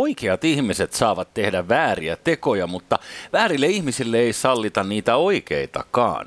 oikeat 0.00 0.44
ihmiset 0.44 0.92
saavat 0.92 1.34
tehdä 1.34 1.68
vääriä 1.68 2.16
tekoja, 2.16 2.66
mutta 2.66 2.98
väärille 3.32 3.66
ihmisille 3.66 4.18
ei 4.18 4.32
sallita 4.32 4.84
niitä 4.84 5.16
oikeitakaan. 5.16 6.26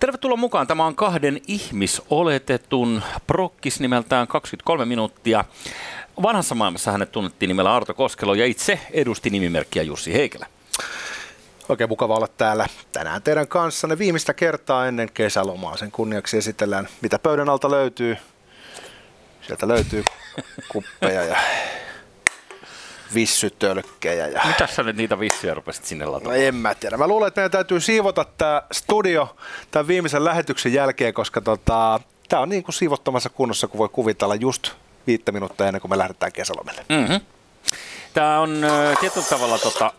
Tervetuloa 0.00 0.36
mukaan. 0.36 0.66
Tämä 0.66 0.86
on 0.86 0.94
kahden 0.94 1.40
ihmisoletetun 1.46 3.02
prokkis 3.26 3.80
nimeltään 3.80 4.26
23 4.26 4.84
minuuttia. 4.84 5.44
Vanhassa 6.22 6.54
maailmassa 6.54 6.92
hänet 6.92 7.12
tunnettiin 7.12 7.48
nimellä 7.48 7.74
Arto 7.74 7.94
Koskelo 7.94 8.34
ja 8.34 8.46
itse 8.46 8.80
edusti 8.90 9.30
nimimerkkiä 9.30 9.82
Jussi 9.82 10.12
Heikelä. 10.12 10.46
Oikein 11.68 11.90
mukava 11.90 12.16
olla 12.16 12.28
täällä 12.28 12.66
tänään 12.92 13.22
teidän 13.22 13.48
kanssanne 13.48 13.98
viimeistä 13.98 14.34
kertaa 14.34 14.86
ennen 14.86 15.08
kesälomaa. 15.14 15.76
Sen 15.76 15.90
kunniaksi 15.90 16.36
esitellään, 16.38 16.88
mitä 17.00 17.18
pöydän 17.18 17.48
alta 17.48 17.70
löytyy. 17.70 18.16
Sieltä 19.46 19.68
löytyy 19.68 20.04
kuppeja 20.68 21.24
ja 21.24 21.36
vissytölkkejä. 23.14 24.26
Ja... 24.26 24.40
Mitä 24.46 24.66
sä 24.66 24.82
nyt 24.82 24.96
niitä 24.96 25.20
vissyjä 25.20 25.54
rupesit 25.54 25.84
sinne 25.84 26.04
lataamaan? 26.04 26.36
No 26.40 26.46
en 26.46 26.54
mä 26.54 26.74
tiedä. 26.74 26.96
Mä 26.96 27.08
luulen, 27.08 27.28
että 27.28 27.40
meidän 27.40 27.50
täytyy 27.50 27.80
siivota 27.80 28.24
tämä 28.38 28.62
studio 28.72 29.36
tämän 29.70 29.88
viimeisen 29.88 30.24
lähetyksen 30.24 30.72
jälkeen, 30.72 31.14
koska 31.14 31.40
tota, 31.40 32.00
tämä 32.28 32.42
on 32.42 32.48
niin 32.48 32.62
kuin 32.62 32.74
siivottomassa 32.74 33.28
kunnossa, 33.28 33.68
kun 33.68 33.78
voi 33.78 33.88
kuvitella 33.88 34.34
just 34.34 34.70
viittä 35.06 35.32
minuuttia 35.32 35.66
ennen 35.66 35.80
kuin 35.80 35.90
me 35.90 35.98
lähdetään 35.98 36.32
kesälomelle. 36.32 36.84
Mm-hmm. 36.88 37.20
Tämä 38.14 38.40
on 38.40 38.66
tietyllä 39.00 39.26
tavalla 39.26 39.58
tota... 39.58 39.92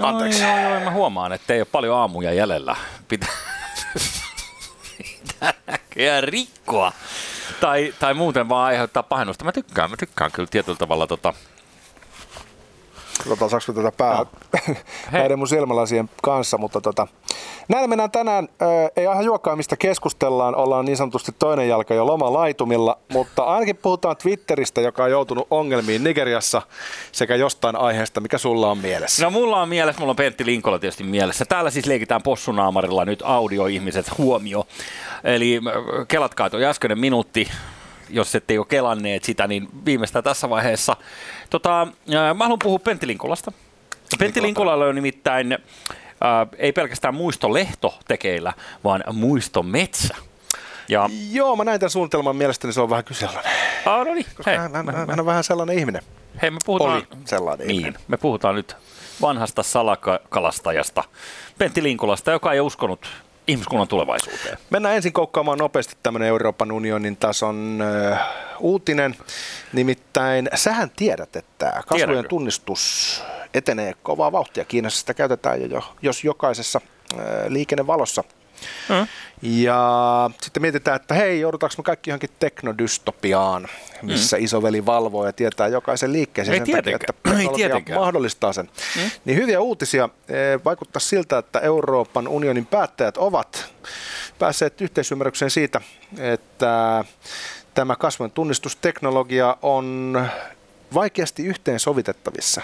Anteeksi. 0.00 0.42
Joo, 0.42 0.58
joo, 0.58 0.80
mä 0.80 0.90
huomaan, 0.90 1.32
että 1.32 1.54
ei 1.54 1.60
ole 1.60 1.68
paljon 1.72 1.96
aamuja 1.96 2.32
jäljellä. 2.32 2.76
Pitää, 3.08 3.28
Pitää 4.98 5.54
näköjään 5.66 6.24
rikkoa. 6.24 6.92
Tai, 7.60 7.94
tai 7.98 8.14
muuten 8.14 8.48
vaan 8.48 8.66
aiheuttaa 8.66 9.02
pahennusta. 9.02 9.44
Mä 9.44 9.52
tykkään, 9.52 9.90
mä 9.90 9.96
tykkään 9.96 10.32
kyllä 10.32 10.48
tietyllä 10.50 10.78
tavalla 10.78 11.06
tota, 11.06 11.34
Tota, 13.28 13.48
saanko 13.48 13.72
tätä 13.72 13.92
pää 13.96 14.16
no. 14.18 14.26
näiden 15.12 15.38
mun 15.38 15.48
silmälasien 15.48 16.10
kanssa, 16.22 16.58
mutta 16.58 16.80
tota, 16.80 17.06
näin 17.68 17.90
mennään 17.90 18.10
tänään, 18.10 18.48
ää, 18.60 18.68
ei 18.96 19.04
ihan 19.04 19.24
juokkaa 19.24 19.56
mistä 19.56 19.76
keskustellaan, 19.76 20.54
ollaan 20.54 20.84
niin 20.84 20.96
sanotusti 20.96 21.32
toinen 21.38 21.68
jalka 21.68 21.94
jo 21.94 22.06
lomalaitumilla, 22.06 22.98
mutta 23.12 23.42
ainakin 23.42 23.76
puhutaan 23.76 24.16
Twitteristä, 24.16 24.80
joka 24.80 25.04
on 25.04 25.10
joutunut 25.10 25.46
ongelmiin 25.50 26.04
Nigeriassa 26.04 26.62
sekä 27.12 27.36
jostain 27.36 27.76
aiheesta, 27.76 28.20
mikä 28.20 28.38
sulla 28.38 28.70
on 28.70 28.78
mielessä. 28.78 29.24
No 29.24 29.30
mulla 29.30 29.62
on 29.62 29.68
mielessä, 29.68 30.00
mulla 30.00 30.10
on 30.10 30.16
Pentti 30.16 30.46
Linkola 30.46 30.78
tietysti 30.78 31.04
mielessä. 31.04 31.44
Täällä 31.44 31.70
siis 31.70 31.86
leikitään 31.86 32.22
possunaamarilla 32.22 33.04
nyt 33.04 33.22
audioihmiset 33.24 34.18
huomio. 34.18 34.66
Eli 35.24 35.60
kelatkaa 36.08 36.50
tuo 36.50 36.60
äskeinen 36.60 36.98
minuutti, 36.98 37.48
jos 38.10 38.34
ette 38.34 38.58
ole 38.58 38.66
kelanneet 38.68 39.24
sitä, 39.24 39.46
niin 39.46 39.68
viimeistään 39.84 40.24
tässä 40.24 40.50
vaiheessa. 40.50 40.96
Tota, 41.50 41.86
mä 42.34 42.44
haluan 42.44 42.58
puhua 42.62 42.78
Pentti 42.78 43.06
Linkolasta. 43.06 43.52
Pentti 44.18 44.42
Linkolalla 44.42 44.84
on 44.84 44.94
nimittäin 44.94 45.52
äh, 45.52 45.58
ei 46.58 46.72
pelkästään 46.72 47.14
muistolehto 47.14 47.98
tekeillä, 48.08 48.52
vaan 48.84 49.04
muistometsä. 49.12 50.14
Ja... 50.88 51.10
Joo, 51.30 51.56
mä 51.56 51.64
näin 51.64 51.80
tämän 51.80 51.90
suunnitelman 51.90 52.36
mielestäni 52.36 52.72
se 52.72 52.80
on 52.80 52.90
vähän 52.90 53.04
kyseenalainen. 53.04 53.52
Ah, 53.86 54.06
no 54.06 54.14
niin. 54.14 54.26
Hei, 54.46 54.56
hän, 54.56 54.74
hän, 54.74 54.86
hän, 55.08 55.20
on 55.20 55.26
vähän 55.26 55.44
sellainen 55.44 55.78
ihminen. 55.78 56.02
Hei, 56.42 56.50
me 56.50 56.58
puhutaan... 56.66 56.92
Oli 56.92 57.06
sellainen 57.24 57.66
niin, 57.66 57.80
ihminen. 57.80 58.00
me 58.08 58.16
puhutaan 58.16 58.54
nyt 58.54 58.76
vanhasta 59.20 59.62
salakalastajasta, 59.62 61.04
Pentti 61.58 61.82
Linkolasta, 61.82 62.30
joka 62.30 62.52
ei 62.52 62.60
uskonut 62.60 63.08
ihmiskunnan 63.52 63.88
tulevaisuuteen? 63.88 64.58
Mennään 64.70 64.96
ensin 64.96 65.12
koukkaamaan 65.12 65.58
nopeasti 65.58 65.96
tämmöinen 66.02 66.28
Euroopan 66.28 66.72
unionin 66.72 67.16
tason 67.16 67.78
äh, 68.12 68.20
uutinen. 68.60 69.16
Nimittäin 69.72 70.48
sähän 70.54 70.90
tiedät, 70.90 71.36
että 71.36 71.82
kasvojen 71.86 72.28
tunnistus 72.28 73.22
etenee 73.54 73.94
kovaa 74.02 74.32
vauhtia. 74.32 74.64
Kiinassa 74.64 75.00
sitä 75.00 75.14
käytetään 75.14 75.70
jo, 75.70 75.82
jos 76.02 76.24
jokaisessa 76.24 76.80
liikennevalossa 77.48 78.24
Mm. 78.88 79.06
Ja 79.42 80.30
sitten 80.42 80.60
mietitään, 80.60 80.96
että 80.96 81.14
hei, 81.14 81.40
joudutaanko 81.40 81.74
me 81.78 81.82
kaikki 81.82 82.10
johonkin 82.10 82.30
teknodystopiaan, 82.38 83.68
missä 84.02 84.36
mm. 84.36 84.44
isoveli 84.44 84.86
valvoo 84.86 85.26
ja 85.26 85.32
tietää 85.32 85.68
jokaisen 85.68 86.12
liikkeeseen 86.12 86.60
Ei 86.60 86.66
sen 86.66 86.76
takia, 86.76 86.96
että 86.96 87.12
teknologia 87.22 87.98
mahdollistaa 87.98 88.52
sen. 88.52 88.70
Mm. 88.96 89.10
Niin 89.24 89.38
hyviä 89.38 89.60
uutisia. 89.60 90.08
Eh, 90.28 90.64
vaikuttaa 90.64 91.00
siltä, 91.00 91.38
että 91.38 91.60
Euroopan 91.60 92.28
unionin 92.28 92.66
päättäjät 92.66 93.16
ovat 93.16 93.72
päässeet 94.38 94.80
yhteisymmärrykseen 94.80 95.50
siitä, 95.50 95.80
että 96.18 97.04
tämä 97.74 97.96
kasvun 97.96 98.30
tunnistusteknologia 98.30 99.56
on 99.62 100.18
vaikeasti 100.94 101.46
yhteensovitettavissa 101.46 102.62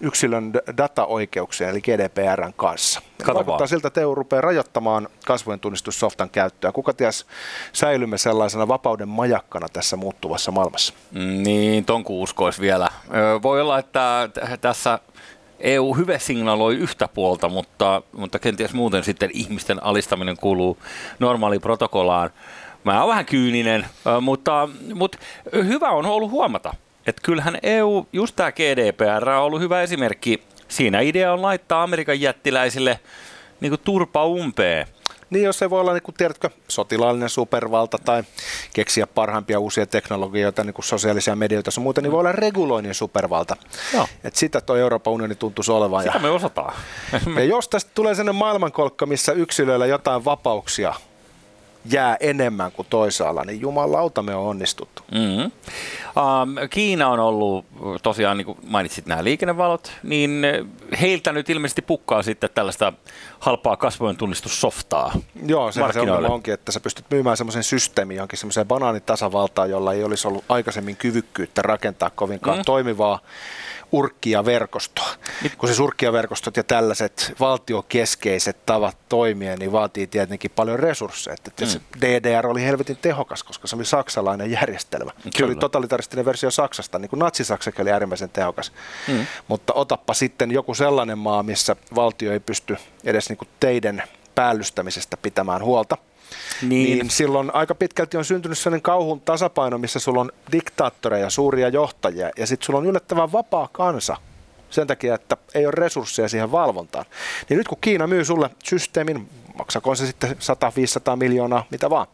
yksilön 0.00 0.52
dataoikeuksien 0.76 1.70
eli 1.70 1.80
GDPRn 1.80 2.52
kanssa. 2.56 3.00
Kato 3.18 3.34
Vaikuttaa 3.34 3.58
vaan. 3.58 3.68
siltä, 3.68 3.88
että 3.88 4.00
EU 4.00 4.14
rupeaa 4.14 4.40
rajoittamaan 4.40 5.08
kasvojen 5.26 5.60
tunnistussoftan 5.60 6.30
käyttöä. 6.30 6.72
Kuka 6.72 6.92
ties 6.92 7.26
säilymme 7.72 8.18
sellaisena 8.18 8.68
vapauden 8.68 9.08
majakkana 9.08 9.66
tässä 9.72 9.96
muuttuvassa 9.96 10.50
maailmassa? 10.50 10.94
Niin, 11.12 11.84
ton 11.84 12.04
uskoisi 12.08 12.60
vielä. 12.60 12.88
Voi 13.42 13.60
olla, 13.60 13.78
että 13.78 14.28
tässä 14.60 14.98
EU 15.60 15.94
hyvä 15.94 16.18
signaloi 16.18 16.74
yhtä 16.76 17.08
puolta, 17.08 17.48
mutta, 17.48 18.02
mutta 18.12 18.38
kenties 18.38 18.74
muuten 18.74 19.04
sitten 19.04 19.30
ihmisten 19.34 19.84
alistaminen 19.84 20.36
kuuluu 20.36 20.78
normaaliin 21.18 21.60
protokollaan. 21.60 22.30
Mä 22.84 23.00
oon 23.00 23.08
vähän 23.08 23.26
kyyninen, 23.26 23.86
mutta, 24.20 24.68
mutta 24.94 25.18
hyvä 25.52 25.90
on 25.90 26.06
ollut 26.06 26.30
huomata, 26.30 26.74
että 27.06 27.22
kyllähän 27.22 27.58
EU, 27.62 28.06
just 28.12 28.36
tämä 28.36 28.52
GDPR 28.52 29.30
on 29.30 29.42
ollut 29.42 29.60
hyvä 29.60 29.82
esimerkki. 29.82 30.42
Siinä 30.68 31.00
idea 31.00 31.32
on 31.32 31.42
laittaa 31.42 31.82
Amerikan 31.82 32.20
jättiläisille 32.20 33.00
niin 33.60 33.70
kuin 33.70 33.80
turpa 33.84 34.26
umpeen. 34.26 34.86
Niin, 35.30 35.44
jos 35.44 35.58
se 35.58 35.70
voi 35.70 35.80
olla, 35.80 35.92
niin 35.92 36.02
kuin, 36.02 36.14
tiedätkö, 36.14 36.50
sotilaallinen 36.68 37.28
supervalta 37.28 37.98
tai 38.04 38.22
keksiä 38.74 39.06
parhaimpia 39.06 39.60
uusia 39.60 39.86
teknologioita, 39.86 40.64
niin 40.64 40.74
kuin 40.74 40.84
sosiaalisia 40.84 41.36
medioita 41.36 41.70
ja 41.76 41.82
muuta, 41.82 42.00
niin 42.00 42.12
voi 42.12 42.20
olla 42.20 42.32
reguloinnin 42.32 42.94
supervalta. 42.94 43.56
No. 43.94 44.06
Et 44.24 44.36
sitä 44.36 44.60
tuo 44.60 44.76
Euroopan 44.76 45.12
unioni 45.12 45.34
tuntuisi 45.34 45.72
olevan. 45.72 46.02
Sitä 46.02 46.16
ja, 46.16 46.20
me 46.20 46.30
osataan. 46.30 46.74
ja 47.36 47.44
jos 47.44 47.68
tästä 47.68 47.90
tulee 47.94 48.14
sellainen 48.14 48.38
maailmankolkka, 48.38 49.06
missä 49.06 49.32
yksilöillä 49.32 49.86
jotain 49.86 50.24
vapauksia 50.24 50.94
jää 51.84 52.16
enemmän 52.20 52.72
kuin 52.72 52.86
toisaalla, 52.90 53.44
niin 53.44 53.60
jumalauta 53.60 54.22
me 54.22 54.34
on 54.34 54.46
onnistuttu. 54.46 55.02
Mm-hmm. 55.12 55.44
Um, 55.44 56.68
Kiina 56.70 57.08
on 57.08 57.20
ollut, 57.20 57.64
tosiaan 58.02 58.36
niin 58.36 58.46
kuin 58.46 58.58
mainitsit 58.66 59.06
nämä 59.06 59.24
liikennevalot, 59.24 59.92
niin 60.02 60.42
heiltä 61.00 61.32
nyt 61.32 61.50
ilmeisesti 61.50 61.82
pukkaa 61.82 62.22
sitten 62.22 62.50
tällaista 62.54 62.92
halpaa 63.38 63.76
kasvojen 63.76 64.16
tunnistussoftaa 64.16 65.12
Joo, 65.46 65.72
se 65.72 65.80
onkin, 66.28 66.54
että 66.54 66.72
sä 66.72 66.80
pystyt 66.80 67.04
myymään 67.10 67.36
semmoisen 67.36 67.62
systeemin 67.62 68.16
johonkin 68.16 68.38
semmoiseen 68.38 68.68
banaanitasavaltaan, 68.68 69.70
jolla 69.70 69.92
ei 69.92 70.04
olisi 70.04 70.28
ollut 70.28 70.44
aikaisemmin 70.48 70.96
kyvykkyyttä 70.96 71.62
rakentaa 71.62 72.10
kovinkaan 72.10 72.58
mm. 72.58 72.64
toimivaa 72.64 73.20
urkkiaverkostoa. 73.92 75.08
Kun 75.58 75.74
se 75.74 75.82
urkkiaverkostot 75.82 76.56
ja 76.56 76.64
tällaiset 76.64 77.34
valtiokeskeiset 77.40 78.66
tavat 78.66 78.96
toimia, 79.08 79.56
niin 79.56 79.72
vaatii 79.72 80.06
tietenkin 80.06 80.50
paljon 80.50 80.78
resursseja. 80.78 81.34
Että 81.34 81.64
mm. 81.64 82.00
DDR 82.00 82.46
oli 82.46 82.62
helvetin 82.62 82.98
tehokas, 83.02 83.42
koska 83.42 83.66
se 83.66 83.76
oli 83.76 83.84
saksalainen 83.84 84.50
järjestelmä. 84.50 85.10
Kyllä. 85.10 85.32
Se 85.36 85.44
oli 85.44 85.56
totalitaristinen 85.56 86.24
versio 86.24 86.50
Saksasta, 86.50 86.98
niin 86.98 87.10
kuin 87.10 87.20
Natsi-Saksakin 87.20 87.82
oli 87.82 87.92
äärimmäisen 87.92 88.30
tehokas. 88.30 88.72
Mm. 89.08 89.26
Mutta 89.48 89.72
otappa 89.72 90.14
sitten 90.14 90.50
joku 90.50 90.74
sellainen 90.74 91.18
maa, 91.18 91.42
missä 91.42 91.76
valtio 91.94 92.32
ei 92.32 92.40
pysty 92.40 92.76
edes 93.04 93.28
niin 93.28 93.36
kuin 93.36 93.48
teidän 93.60 94.02
päällystämisestä 94.34 95.16
pitämään 95.16 95.62
huolta– 95.62 95.98
niin. 96.62 96.98
niin 96.98 97.10
silloin 97.10 97.54
aika 97.54 97.74
pitkälti 97.74 98.16
on 98.16 98.24
syntynyt 98.24 98.58
sellainen 98.58 98.82
kauhun 98.82 99.20
tasapaino, 99.20 99.78
missä 99.78 99.98
sulla 99.98 100.20
on 100.20 100.32
diktaattoreja, 100.52 101.30
suuria 101.30 101.68
johtajia 101.68 102.30
ja 102.36 102.46
sitten 102.46 102.66
sulla 102.66 102.78
on 102.78 102.86
yllättävän 102.86 103.32
vapaa 103.32 103.68
kansa 103.72 104.16
sen 104.70 104.86
takia, 104.86 105.14
että 105.14 105.36
ei 105.54 105.66
ole 105.66 105.74
resursseja 105.76 106.28
siihen 106.28 106.52
valvontaan. 106.52 107.04
Niin 107.48 107.58
nyt 107.58 107.68
kun 107.68 107.78
Kiina 107.80 108.06
myy 108.06 108.24
sulle 108.24 108.50
systeemin, 108.64 109.28
maksakoon 109.58 109.96
se 109.96 110.06
sitten 110.06 110.30
100-500 110.30 111.16
miljoonaa, 111.16 111.66
mitä 111.70 111.90
vaan, 111.90 112.06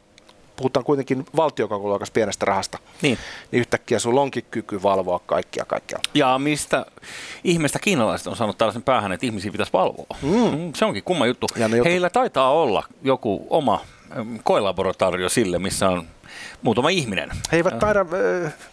puhutaan 0.56 0.84
kuitenkin 0.84 1.26
valtiokakuluokas 1.36 2.10
pienestä 2.10 2.46
rahasta, 2.46 2.78
niin. 3.02 3.18
niin 3.50 3.60
yhtäkkiä 3.60 3.98
sulla 3.98 4.20
onkin 4.20 4.44
kyky 4.50 4.82
valvoa 4.82 5.20
kaikkia 5.26 5.64
kaikkialla. 5.64 6.04
Ja 6.14 6.38
mistä 6.38 6.86
ihmeestä 7.44 7.78
kiinalaiset 7.78 8.26
on 8.26 8.36
saanut 8.36 8.58
tällaisen 8.58 8.82
päähän, 8.82 9.12
että 9.12 9.26
ihmisiä 9.26 9.52
pitäisi 9.52 9.72
valvoa? 9.72 10.16
Mm. 10.22 10.58
mm 10.58 10.72
se 10.74 10.84
onkin 10.84 11.04
kumma 11.04 11.26
juttu. 11.26 11.46
juttu. 11.56 11.84
Heillä 11.84 12.10
taitaa 12.10 12.52
olla 12.52 12.84
joku 13.02 13.46
oma 13.50 13.80
koelaboratorio 14.44 15.28
sille, 15.28 15.58
missä 15.58 15.88
on 15.88 16.06
muutama 16.62 16.88
ihminen. 16.88 17.30
He 17.52 17.56
eivät 17.56 17.78
taida 17.78 18.06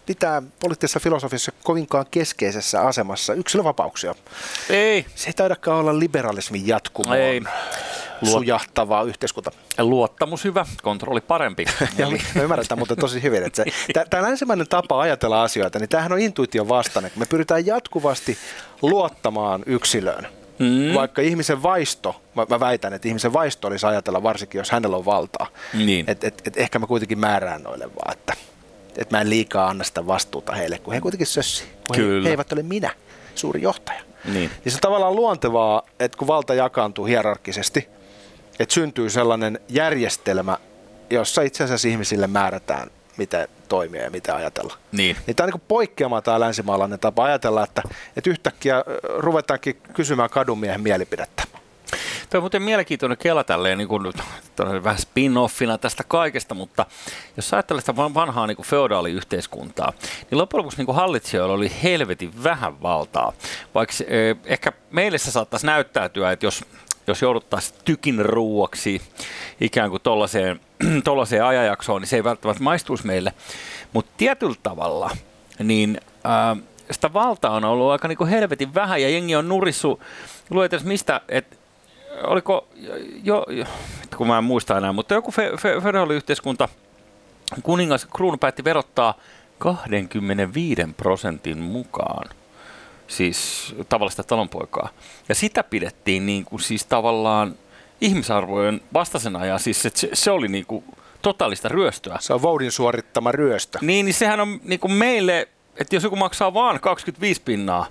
pitää 0.06 0.42
poliittisessa 0.60 1.00
filosofiassa 1.00 1.52
kovinkaan 1.64 2.06
keskeisessä 2.10 2.80
asemassa 2.80 3.34
yksilövapauksia. 3.34 4.14
Ei. 4.70 5.06
Se 5.14 5.28
ei 5.28 5.32
taidakaan 5.32 5.78
olla 5.78 5.98
liberalismin 5.98 6.66
jatkumo. 6.66 7.14
Ei. 7.14 7.40
Luot- 7.40 8.30
sujahtava 8.30 9.02
yhteiskunta. 9.02 9.50
Luottamus 9.78 10.44
hyvä, 10.44 10.66
kontrolli 10.82 11.20
parempi. 11.20 11.64
ja 11.98 12.10
me 12.34 12.42
ymmärretään 12.42 12.78
mutta 12.78 12.96
tosi 12.96 13.22
hyvin, 13.22 13.42
että 13.42 13.64
tämä 14.10 14.28
ensimmäinen 14.28 14.68
tapa 14.68 15.00
ajatella 15.00 15.42
asioita, 15.42 15.78
niin 15.78 15.88
tämähän 15.88 16.12
on 16.12 16.18
intuition 16.18 16.68
vastainen. 16.68 17.10
Me 17.16 17.26
pyritään 17.26 17.66
jatkuvasti 17.66 18.38
luottamaan 18.82 19.62
yksilöön. 19.66 20.28
Mm. 20.58 20.94
Vaikka 20.94 21.22
ihmisen 21.22 21.62
vaisto, 21.62 22.22
mä, 22.34 22.46
mä 22.50 22.60
väitän, 22.60 22.92
että 22.92 23.08
ihmisen 23.08 23.32
vaisto 23.32 23.68
olisi 23.68 23.86
ajatella 23.86 24.22
varsinkin, 24.22 24.58
jos 24.58 24.70
hänellä 24.70 24.96
on 24.96 25.04
valtaa. 25.04 25.46
Niin. 25.74 26.04
Että 26.08 26.26
et, 26.26 26.42
et 26.44 26.56
ehkä 26.56 26.78
mä 26.78 26.86
kuitenkin 26.86 27.18
määrään 27.18 27.62
noille 27.62 27.86
vaan, 27.94 28.12
että 28.12 28.34
et 28.96 29.10
mä 29.10 29.20
en 29.20 29.30
liikaa 29.30 29.68
anna 29.68 29.84
sitä 29.84 30.06
vastuuta 30.06 30.52
heille, 30.52 30.78
kun 30.78 30.94
he 30.94 31.00
kuitenkin 31.00 31.26
sössi. 31.26 31.64
He, 31.96 32.02
he 32.24 32.28
eivät 32.28 32.52
ole 32.52 32.62
minä, 32.62 32.90
suuri 33.34 33.62
johtaja. 33.62 34.00
Niin. 34.24 34.34
niin 34.34 34.72
se 34.72 34.76
on 34.76 34.80
tavallaan 34.80 35.16
luontevaa, 35.16 35.82
että 36.00 36.18
kun 36.18 36.28
valta 36.28 36.54
jakaantuu 36.54 37.04
hierarkisesti, 37.04 37.88
että 38.58 38.74
syntyy 38.74 39.10
sellainen 39.10 39.60
järjestelmä, 39.68 40.58
jossa 41.10 41.42
itse 41.42 41.64
asiassa 41.64 41.88
ihmisille 41.88 42.26
määrätään, 42.26 42.90
miten 43.18 43.48
toimia 43.68 44.02
ja 44.02 44.10
mitä 44.10 44.36
ajatella. 44.36 44.74
Niin. 44.92 45.16
niin 45.26 45.36
tämä 45.36 45.44
on 45.44 45.50
niin 45.52 45.62
poikkeama 45.68 46.22
tämä 46.22 46.40
länsimaalainen 46.40 46.98
tapa 46.98 47.24
ajatella, 47.24 47.64
että, 47.64 47.82
että 48.16 48.30
yhtäkkiä 48.30 48.84
ruvetaankin 49.18 49.76
kysymään 49.94 50.30
kadunmiehen 50.30 50.80
mielipidettä. 50.80 51.42
Tuo 52.30 52.38
on 52.38 52.42
muuten 52.42 52.62
mielenkiintoinen 52.62 53.18
kela 53.18 53.44
tälleen 53.44 53.78
niin 53.78 53.88
kuin, 53.88 54.12
vähän 54.58 54.98
spin-offina 54.98 55.78
tästä 55.80 56.04
kaikesta, 56.08 56.54
mutta 56.54 56.86
jos 57.36 57.54
ajattelee 57.54 57.80
sitä 57.80 57.96
vanhaa 57.96 58.46
niin 58.46 58.56
kuin 58.56 58.66
feodaaliyhteiskuntaa, 58.66 59.92
niin 60.30 60.38
loppujen 60.38 60.58
lopuksi 60.58 60.84
niin 60.84 60.94
hallitsijoilla 60.94 61.54
oli 61.54 61.72
helvetin 61.82 62.44
vähän 62.44 62.82
valtaa. 62.82 63.32
Vaikka 63.74 63.94
eh, 64.06 64.36
ehkä 64.44 64.72
meille 64.90 65.18
se 65.18 65.30
saattaisi 65.30 65.66
näyttäytyä, 65.66 66.32
että 66.32 66.46
jos 66.46 66.64
jos 67.08 67.22
jouduttaisiin 67.22 67.80
tykin 67.84 68.24
ruuaksi 68.24 69.02
ikään 69.60 69.90
kuin 69.90 70.02
tollaiseen, 70.02 70.60
tollaiseen 71.04 71.44
ajanjaksoon, 71.44 72.02
niin 72.02 72.08
se 72.08 72.16
ei 72.16 72.24
välttämättä 72.24 72.62
maistuisi 72.62 73.06
meille. 73.06 73.32
Mutta 73.92 74.12
tietyllä 74.16 74.56
tavalla, 74.62 75.10
niin 75.58 76.00
ää, 76.24 76.56
sitä 76.90 77.12
valtaa 77.12 77.56
on 77.56 77.64
ollut 77.64 77.90
aika 77.90 78.08
niin 78.08 78.18
kuin 78.18 78.30
helvetin 78.30 78.74
vähän 78.74 79.02
ja 79.02 79.08
jengi 79.08 79.36
on 79.36 79.48
nurissu, 79.48 80.02
luet 80.50 80.84
mistä, 80.84 81.20
että 81.28 81.56
oliko 82.24 82.68
jo, 83.24 83.46
jo, 83.48 83.64
kun 84.16 84.26
mä 84.26 84.38
en 84.38 84.44
muista 84.44 84.78
enää, 84.78 84.92
mutta 84.92 85.14
joku 85.14 85.30
fe, 85.30 85.52
fe, 85.60 85.74
kuningas 87.62 88.06
kruunu 88.16 88.38
päätti 88.38 88.64
verottaa 88.64 89.14
25 89.58 90.82
prosentin 90.96 91.58
mukaan 91.58 92.28
siis 93.08 93.74
tavallista 93.88 94.22
talonpoikaa. 94.22 94.88
Ja 95.28 95.34
sitä 95.34 95.62
pidettiin 95.62 96.26
niin 96.26 96.44
kuin, 96.44 96.60
siis 96.60 96.86
tavallaan 96.86 97.54
ihmisarvojen 98.00 98.80
vastaisena 98.94 99.46
ja 99.46 99.58
siis 99.58 99.82
se, 99.82 99.90
se 100.12 100.30
oli 100.30 100.48
niin 100.48 100.66
kuin 100.66 100.84
totaalista 101.22 101.68
ryöstöä. 101.68 102.16
Se 102.20 102.34
on 102.34 102.42
Voudin 102.42 102.72
suorittama 102.72 103.32
ryöstö. 103.32 103.78
Niin, 103.82 104.04
niin 104.04 104.14
sehän 104.14 104.40
on 104.40 104.60
niin 104.64 104.80
kuin 104.80 104.92
meille, 104.92 105.48
että 105.76 105.96
jos 105.96 106.04
joku 106.04 106.16
maksaa 106.16 106.54
vaan 106.54 106.80
25 106.80 107.42
pinnaa, 107.44 107.86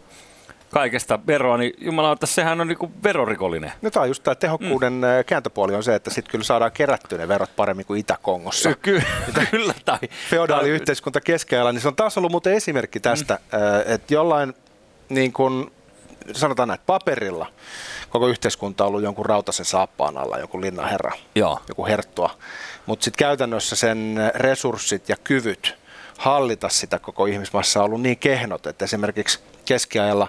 kaikesta 0.72 1.20
veroa, 1.28 1.58
niin 1.58 1.74
jumalauta, 1.78 2.26
sehän 2.26 2.62
on 2.62 2.68
niinku 2.68 2.92
verorikollinen. 3.04 3.72
No 3.82 3.92
tämä 3.92 4.02
on 4.02 4.10
just 4.10 4.24
tämä 4.24 4.36
tehokkuuden 4.36 4.94
mm. 4.94 5.02
kääntöpuoli 5.26 5.76
on 5.76 5.84
se, 5.84 5.96
että 5.96 6.10
sitten 6.10 6.32
kyllä 6.32 6.44
saadaan 6.44 6.72
kerättyä 6.72 7.18
ne 7.18 7.28
verot 7.28 7.56
paremmin 7.56 7.86
kuin 7.86 8.00
Itä-Kongossa. 8.00 8.76
Ky- 8.76 9.02
kyllä. 9.52 9.74
Tai, 9.86 10.00
Feodaaliyhteiskunta 10.30 11.22
keskellä, 11.22 11.72
niin 11.72 11.82
se 11.82 11.88
on 11.88 11.96
taas 11.96 12.18
ollut 12.18 12.32
muuten 12.32 12.54
esimerkki 12.54 13.00
tästä, 13.00 13.34
mm. 13.34 13.94
että 13.94 14.14
jollain 14.14 14.54
niin 15.10 15.34
kuin, 15.34 15.72
sanotaan 16.34 16.68
näin, 16.68 16.80
paperilla 16.86 17.48
koko 18.10 18.28
yhteiskunta 18.28 18.84
on 18.84 18.88
ollut 18.88 19.04
jonkun 19.04 19.26
rautaisen 19.26 19.66
saappaan 19.66 20.18
alla, 20.18 20.38
joku 20.38 20.62
linnaherra, 20.62 21.12
Joo. 21.36 21.60
joku 21.68 21.86
herttua. 21.86 22.30
Mutta 22.86 23.04
sitten 23.04 23.20
käytännössä 23.20 23.76
sen 23.76 24.18
resurssit 24.36 25.10
ja 25.10 25.16
kyvyt 25.24 25.76
hallita 26.18 26.70
sitä 26.70 27.00
koko 27.00 27.26
ihmismassaa 27.26 27.84
on 27.84 27.88
ollut 27.88 28.02
niin 28.02 28.18
kehnot, 28.18 28.68
että 28.68 28.86
esimerkiksi 28.86 29.40
keskiajalla 29.66 30.28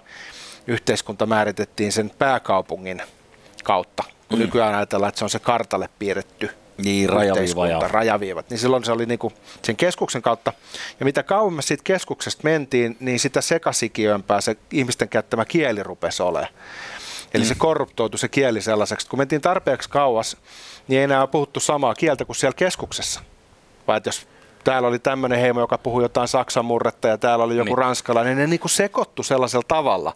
yhteiskunta 0.66 1.26
määritettiin 1.26 1.92
sen 1.92 2.10
pääkaupungin 2.18 3.02
kautta, 3.64 4.04
kun 4.28 4.38
mm. 4.38 4.42
nykyään 4.42 4.74
ajatellaan, 4.74 5.08
että 5.08 5.18
se 5.18 5.24
on 5.24 5.30
se 5.30 5.38
kartalle 5.38 5.88
piirretty 5.98 6.50
niin, 6.84 7.08
rajaviiva, 7.08 7.88
rajaviivat. 7.88 8.50
Niin 8.50 8.58
silloin 8.58 8.84
se 8.84 8.92
oli 8.92 9.06
niinku 9.06 9.32
sen 9.62 9.76
keskuksen 9.76 10.22
kautta. 10.22 10.52
Ja 11.00 11.04
mitä 11.04 11.22
kauemmas 11.22 11.68
siitä 11.68 11.84
keskuksesta 11.84 12.40
mentiin, 12.44 12.96
niin 13.00 13.20
sitä 13.20 13.40
sekasikiömpää 13.40 14.40
se 14.40 14.56
ihmisten 14.72 15.08
käyttämä 15.08 15.44
kieli 15.44 15.82
rupesi 15.82 16.22
olemaan. 16.22 16.52
Eli 17.34 17.44
mm. 17.44 17.48
se 17.48 17.54
korruptoitu 17.54 18.18
se 18.18 18.28
kieli 18.28 18.60
sellaiseksi, 18.60 19.06
kun 19.06 19.18
mentiin 19.18 19.40
tarpeeksi 19.40 19.90
kauas, 19.90 20.36
niin 20.88 20.98
ei 20.98 21.04
enää 21.04 21.26
puhuttu 21.26 21.60
samaa 21.60 21.94
kieltä 21.94 22.24
kuin 22.24 22.36
siellä 22.36 22.56
keskuksessa. 22.56 23.20
Vai 23.86 23.96
että 23.96 24.08
jos 24.08 24.28
täällä 24.64 24.88
oli 24.88 24.98
tämmöinen 24.98 25.40
heimo, 25.40 25.60
joka 25.60 25.78
puhui 25.78 26.02
jotain 26.02 26.28
saksan 26.28 26.64
murretta 26.64 27.08
ja 27.08 27.18
täällä 27.18 27.44
oli 27.44 27.56
joku 27.56 27.68
niin. 27.68 27.78
ranskalainen, 27.78 28.36
ne 28.36 28.46
niin 28.46 28.60
kuin 28.60 28.70
sekoittu 28.70 29.22
sellaisella 29.22 29.64
tavalla, 29.68 30.14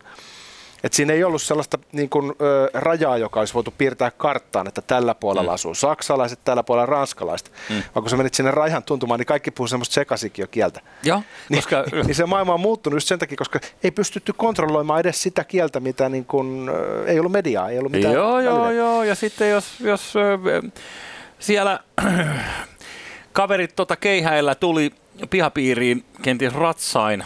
et 0.84 0.92
siinä 0.92 1.12
ei 1.12 1.24
ollut 1.24 1.42
sellaista 1.42 1.78
niin 1.92 2.08
kuin, 2.08 2.32
ö, 2.40 2.70
rajaa, 2.74 3.18
joka 3.18 3.40
olisi 3.40 3.54
voitu 3.54 3.74
piirtää 3.78 4.10
karttaan, 4.10 4.68
että 4.68 4.82
tällä 4.82 5.14
puolella 5.14 5.50
mm. 5.50 5.54
asuu 5.54 5.74
saksalaiset, 5.74 6.38
tällä 6.44 6.62
puolella 6.62 6.86
ranskalaiset. 6.86 7.52
Mm. 7.70 7.74
Vaan 7.74 8.02
kun 8.02 8.10
sä 8.10 8.16
menit 8.16 8.34
sinne 8.34 8.50
rajan 8.50 8.82
tuntumaan, 8.82 9.20
niin 9.20 9.26
kaikki 9.26 9.50
puhuu 9.50 9.68
semmoista 9.68 9.94
sekasikio-kieltä. 9.94 10.80
Joo, 11.02 11.22
niin, 11.48 11.58
koska... 11.58 11.84
niin 12.06 12.14
se 12.14 12.26
maailma 12.26 12.54
on 12.54 12.60
muuttunut 12.60 12.96
just 12.96 13.08
sen 13.08 13.18
takia, 13.18 13.36
koska 13.36 13.60
ei 13.84 13.90
pystytty 13.90 14.32
kontrolloimaan 14.36 15.00
edes 15.00 15.22
sitä 15.22 15.44
kieltä, 15.44 15.80
mitä 15.80 16.08
niin 16.08 16.24
kuin, 16.24 16.68
ö, 16.68 17.06
ei 17.06 17.18
ollut 17.18 17.32
mediaa, 17.32 17.70
ei 17.70 17.78
ollut 17.78 17.92
mitään. 17.92 18.14
Joo, 18.14 18.40
joo, 18.40 18.70
joo. 18.70 19.04
Ja 19.04 19.14
sitten 19.14 19.50
jos, 19.50 19.80
jos 19.80 20.16
ö, 20.16 20.70
siellä 21.38 21.80
kaverit 23.32 23.76
tota 23.76 23.96
keihäillä 23.96 24.54
tuli 24.54 24.90
pihapiiriin 25.30 26.04
kenties 26.22 26.54
ratsain, 26.54 27.24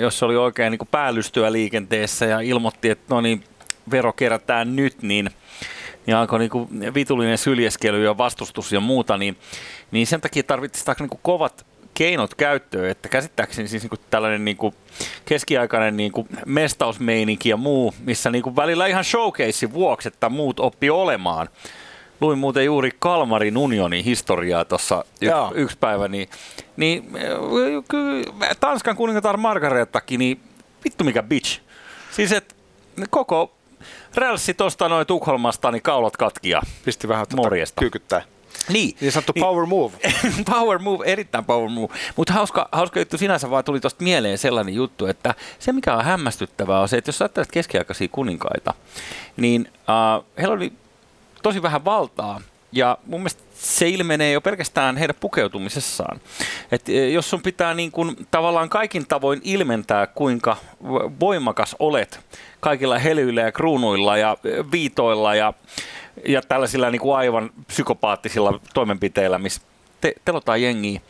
jos 0.00 0.22
oli 0.22 0.36
oikein 0.36 0.70
niin 0.70 0.88
päällystyä 0.90 1.52
liikenteessä 1.52 2.26
ja 2.26 2.40
ilmoitti, 2.40 2.90
että 2.90 3.14
no 3.14 3.20
niin, 3.20 3.44
vero 3.90 4.12
kerätään 4.12 4.76
nyt, 4.76 5.02
niin, 5.02 5.30
niin 6.06 6.16
alkoi 6.16 6.38
niin 6.38 6.94
vitullinen 6.94 7.38
syljeskely 7.38 8.04
ja 8.04 8.18
vastustus 8.18 8.72
ja 8.72 8.80
muuta, 8.80 9.18
niin, 9.18 9.36
niin 9.90 10.06
sen 10.06 10.20
takia 10.20 10.42
tarvittiin 10.42 10.94
niin 10.98 11.20
kovat 11.22 11.66
keinot 11.94 12.34
käyttöön, 12.34 12.90
että 12.90 13.08
käsittääkseni 13.08 13.68
siis 13.68 13.82
niin 13.82 14.00
tällainen 14.10 14.44
niin 14.44 14.56
keskiaikainen 15.24 15.96
niin 15.96 16.12
mestausmeininki 16.46 17.48
ja 17.48 17.56
muu, 17.56 17.94
missä 18.00 18.30
niin 18.30 18.56
välillä 18.56 18.86
ihan 18.86 19.04
showcase 19.04 19.72
vuoksi, 19.72 20.08
että 20.08 20.28
muut 20.28 20.60
oppi 20.60 20.90
olemaan, 20.90 21.48
luin 22.22 22.38
muuten 22.38 22.64
juuri 22.64 22.90
Kalmarin 22.98 23.56
unionin 23.56 24.04
historiaa 24.04 24.64
tuossa 24.64 25.04
yksi, 25.20 25.36
yksi 25.54 25.78
päivä, 25.78 26.08
niin, 26.08 26.28
niin 26.76 27.12
Tanskan 28.60 28.96
kuningatar 28.96 29.36
Margarettakin, 29.36 30.18
niin 30.18 30.40
vittu 30.84 31.04
mikä 31.04 31.22
bitch. 31.22 31.60
Siis 32.10 32.32
et 32.32 32.56
koko 33.10 33.54
rälssi 34.14 34.54
tuosta 34.54 34.88
noin 34.88 35.06
Tukholmasta, 35.06 35.70
niin 35.70 35.82
kaulat 35.82 36.16
katkia. 36.16 36.62
Pisti 36.84 37.08
vähän 37.08 37.26
tuota 37.28 37.42
morjesta. 37.42 37.80
kyykyttää. 37.80 38.22
Niin. 38.68 38.96
Niin 39.00 39.12
sanottu 39.12 39.32
niin, 39.34 39.44
power 39.44 39.66
move. 39.66 39.92
power 40.54 40.78
move, 40.78 41.04
erittäin 41.06 41.44
power 41.44 41.68
move. 41.68 41.94
Mutta 42.16 42.32
hauska, 42.32 42.68
hauska 42.72 43.00
juttu 43.00 43.18
sinänsä 43.18 43.50
vaan 43.50 43.64
tuli 43.64 43.80
tuosta 43.80 44.04
mieleen 44.04 44.38
sellainen 44.38 44.74
juttu, 44.74 45.06
että 45.06 45.34
se 45.58 45.72
mikä 45.72 45.94
on 45.94 46.04
hämmästyttävää 46.04 46.80
on 46.80 46.88
se, 46.88 46.96
että 46.96 47.08
jos 47.08 47.22
ajattelet 47.22 47.52
keskiaikaisia 47.52 48.08
kuninkaita, 48.12 48.74
niin 49.36 49.68
uh, 49.72 50.24
heillä 50.38 50.54
oli 50.54 50.72
tosi 51.42 51.62
vähän 51.62 51.84
valtaa. 51.84 52.40
Ja 52.72 52.98
mun 53.06 53.20
mielestä 53.20 53.42
se 53.54 53.88
ilmenee 53.88 54.32
jo 54.32 54.40
pelkästään 54.40 54.96
heidän 54.96 55.16
pukeutumisessaan. 55.20 56.20
Et 56.72 56.88
e, 56.88 57.08
jos 57.08 57.30
sun 57.30 57.42
pitää 57.42 57.74
niin 57.74 57.92
kun, 57.92 58.16
tavallaan 58.30 58.68
kaikin 58.68 59.06
tavoin 59.06 59.40
ilmentää, 59.44 60.06
kuinka 60.06 60.56
voimakas 61.20 61.76
olet 61.78 62.20
kaikilla 62.60 62.98
helyillä 62.98 63.40
ja 63.40 63.52
kruunuilla 63.52 64.16
ja 64.16 64.36
e, 64.44 64.70
viitoilla 64.72 65.34
ja, 65.34 65.52
ja 66.28 66.42
tällaisilla 66.42 66.90
niin 66.90 67.00
kuin 67.00 67.16
aivan 67.16 67.50
psykopaattisilla 67.66 68.60
toimenpiteillä, 68.74 69.38
missä 69.38 69.60
te, 70.00 70.12
telotaan 70.24 70.62
jengiä, 70.62 71.00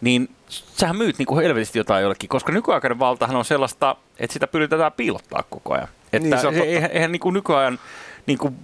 niin 0.00 0.28
sähän 0.50 0.96
myyt 0.96 1.18
niin 1.18 1.26
kuin 1.26 1.42
helvetisti 1.42 1.78
jotain 1.78 2.02
jollekin, 2.02 2.28
koska 2.28 2.52
nykyaikainen 2.52 2.98
valtahan 2.98 3.36
on 3.36 3.44
sellaista, 3.44 3.96
että 4.18 4.32
sitä 4.32 4.46
pyritään 4.46 4.92
piilottaa 4.92 5.44
koko 5.50 5.74
ajan. 5.74 5.88
Että 6.12 6.28
niin, 6.50 6.62
eihän, 6.62 6.90
eihän 6.90 7.12
niin 7.12 7.20
kuin 7.20 7.32
nykyajan 7.32 7.78
niin 8.26 8.38
kuin 8.38 8.56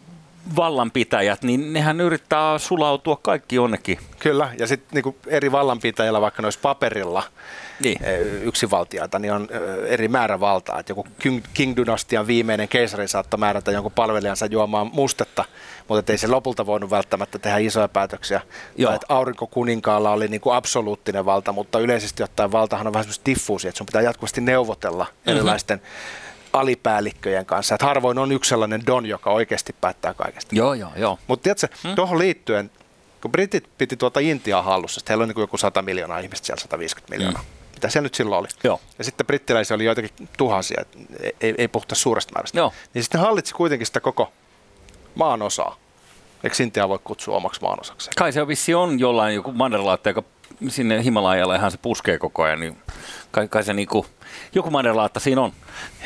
vallanpitäjät, 0.57 1.43
niin 1.43 1.73
nehän 1.73 2.01
yrittää 2.01 2.59
sulautua 2.59 3.17
kaikki 3.23 3.57
jonnekin. 3.57 3.99
Kyllä, 4.19 4.53
ja 4.59 4.67
sitten 4.67 4.89
niinku 4.95 5.17
eri 5.27 5.53
vallanpitäjillä, 5.53 6.21
vaikka 6.21 6.43
ne 6.43 6.47
olisi 6.47 6.59
paperilla 6.63 7.23
niin. 7.81 8.05
Eh, 8.05 8.43
yksinvaltiaita, 8.43 9.19
niin 9.19 9.33
on 9.33 9.49
eh, 9.51 9.93
eri 9.93 10.09
määrä 10.09 10.41
valtaa. 10.41 10.79
Et 10.79 10.89
joku 10.89 11.07
King-dynastian 11.55 12.27
viimeinen 12.27 12.69
keisari 12.69 13.09
saattoi 13.09 13.39
määrätä 13.39 13.71
jonkun 13.71 13.93
palvelijansa 13.93 14.47
juomaan 14.47 14.91
mustetta, 14.93 15.45
mutta 15.89 16.13
ei 16.13 16.19
se 16.19 16.27
lopulta 16.27 16.67
voinut 16.67 16.91
välttämättä 16.91 17.39
tehdä 17.39 17.59
isoja 17.59 17.89
päätöksiä. 17.89 18.41
Joo. 18.77 18.93
että 18.93 19.07
aurinkokuninkaalla 19.09 20.11
oli 20.11 20.29
niinku 20.29 20.51
absoluuttinen 20.51 21.25
valta, 21.25 21.53
mutta 21.53 21.79
yleisesti 21.79 22.23
ottaen 22.23 22.53
valtahan 22.53 22.87
on 22.87 22.93
vähän 22.93 23.05
semmoista 23.05 23.27
diffuusia, 23.27 23.69
että 23.69 23.79
sun 23.79 23.87
pitää 23.87 24.03
jatkuvasti 24.03 24.41
neuvotella 24.41 25.07
mm-hmm. 25.27 25.81
Alipäällikköjen 26.53 27.47
kanssa. 27.47 27.75
Että 27.75 27.87
harvoin 27.87 28.19
on 28.19 28.33
yksi 28.33 28.49
sellainen 28.49 28.87
don, 28.87 29.07
joka 29.07 29.31
oikeasti 29.31 29.75
päättää 29.81 30.15
kaikesta. 30.15 30.55
Joo, 30.55 30.75
joo, 30.75 30.91
joo. 30.97 31.19
Mutta 31.27 31.43
tiedätkö, 31.43 31.69
hmm? 31.85 31.95
tuohon 31.95 32.19
liittyen, 32.19 32.71
kun 33.21 33.33
britit 33.33 33.69
piti 33.79 33.97
tuota 33.97 34.21
Intiaa 34.21 34.63
hallussa, 34.63 35.01
heillä 35.09 35.23
on 35.23 35.29
niin 35.29 35.41
joku 35.41 35.57
100 35.57 35.83
miljoonaa 35.83 36.19
ihmistä 36.19 36.47
siellä, 36.47 36.61
150 36.61 37.15
miljoonaa. 37.15 37.43
Hmm. 37.43 37.51
Mitä 37.75 37.89
siellä 37.89 38.07
nyt 38.07 38.15
silloin 38.15 38.41
oli? 38.41 38.49
Joo. 38.65 38.81
Ja 38.99 39.05
sitten 39.05 39.27
brittiläisiä 39.27 39.75
oli 39.75 39.85
joitakin 39.85 40.29
tuhansia, 40.37 40.85
ei, 41.41 41.55
ei 41.59 41.69
puhuta 41.69 41.95
suuresta 41.95 42.33
määrästä. 42.35 42.59
Joo. 42.59 42.73
Niin 42.95 43.03
sitten 43.03 43.21
hallitsi 43.21 43.55
kuitenkin 43.55 43.87
sitä 43.87 44.01
koko 44.01 44.33
maan 45.15 45.43
osaa. 45.43 45.77
Eikö 46.45 46.63
Intia 46.63 46.89
voi 46.89 46.99
kutsua 47.05 47.37
omaksi 47.37 47.61
maanosakseen? 47.61 48.13
Kai 48.17 48.33
se 48.33 48.47
vissi 48.49 48.75
on 48.75 49.01
jollain 49.01 49.35
joku 49.35 49.53
mannerlaatta, 49.53 50.09
joka 50.09 50.23
sinne 50.69 51.05
Himalajalle 51.05 51.57
ihan 51.57 51.71
se 51.71 51.79
puskee 51.83 52.19
koko 52.19 52.43
ajan, 52.43 52.61
niin 52.61 52.79
kai, 53.31 53.49
kai 53.49 53.65
se 53.65 53.75
niinku, 53.75 54.07
joku 54.55 54.71
mannerlaatta 54.71 55.21
siinä 55.21 55.41
on. 55.41 55.53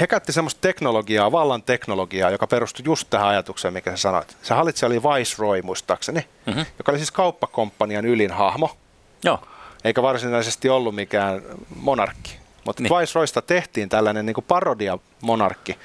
He 0.00 0.06
käytti 0.06 0.32
semmoista 0.32 0.60
teknologiaa, 0.60 1.32
vallan 1.32 1.62
teknologiaa, 1.62 2.30
joka 2.30 2.46
perustui 2.46 2.84
just 2.86 3.10
tähän 3.10 3.28
ajatukseen, 3.28 3.74
mikä 3.74 3.90
sä 3.90 3.96
sanoit. 3.96 4.36
Se 4.42 4.54
hallitsija 4.54 4.86
oli 4.86 5.02
Viceroy 5.02 5.62
muistaakseni, 5.62 6.26
mm-hmm. 6.46 6.66
joka 6.78 6.92
oli 6.92 6.98
siis 6.98 7.10
kauppakomppanian 7.10 8.04
ylin 8.04 8.30
hahmo. 8.30 8.76
Joo. 9.24 9.38
Eikä 9.84 10.02
varsinaisesti 10.02 10.68
ollut 10.68 10.94
mikään 10.94 11.42
monarkki. 11.76 12.36
Mutta 12.64 12.82
niin. 12.82 12.92
Viceroysta 12.98 13.42
tehtiin 13.42 13.88
tällainen 13.88 14.26
niin 14.26 14.36
parodia-monarkki, 14.48 15.78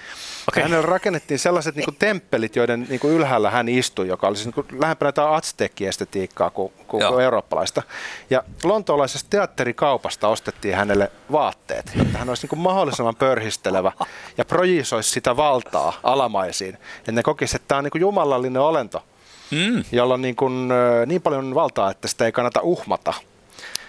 Okay. 0.50 0.64
Hänelle 0.64 0.86
rakennettiin 0.86 1.40
sellaiset 1.40 1.76
niin 1.76 1.86
kuin, 1.86 1.96
temppelit, 2.00 2.56
joiden 2.56 2.86
niin 2.90 3.00
kuin, 3.00 3.14
ylhäällä 3.14 3.50
hän 3.50 3.70
istui, 3.70 4.08
joka 4.08 4.28
oli 4.28 4.38
niin 4.38 4.54
kuin, 4.54 4.68
lähempänä 4.80 5.08
jotain 5.08 5.34
aztekki-estetiikkaa 5.34 6.50
kuin, 6.50 6.74
kuin 6.88 7.04
eurooppalaista. 7.24 7.84
Ja 8.30 8.44
lontoolaisesta 8.64 9.30
teatterikaupasta 9.30 10.28
ostettiin 10.28 10.76
hänelle 10.76 11.12
vaatteet, 11.32 11.92
jotta 11.96 12.18
hän 12.18 12.30
olisi 12.30 12.44
niin 12.44 12.50
kuin, 12.50 12.60
mahdollisimman 12.60 13.16
pörhistelevä 13.16 13.92
ja 14.38 14.46
projisoisi 14.46 15.12
sitä 15.12 15.38
valtaa 15.38 16.00
alamaisiin. 16.04 16.78
Että 16.98 17.12
ne 17.12 17.24
kokisivat, 17.24 17.62
että 17.62 17.68
tämä 17.68 17.78
on 17.78 17.84
niin 17.84 17.92
kuin, 17.92 18.02
jumalallinen 18.02 18.62
olento, 18.62 19.04
mm. 19.52 19.84
jolla 19.92 20.14
on 20.14 20.22
niin, 20.22 20.36
kuin, 20.36 20.70
niin 21.06 21.22
paljon 21.22 21.56
valtaa, 21.56 21.92
että 21.92 22.08
sitä 22.08 22.26
ei 22.26 22.32
kannata 22.32 22.62
uhmata. 22.62 23.14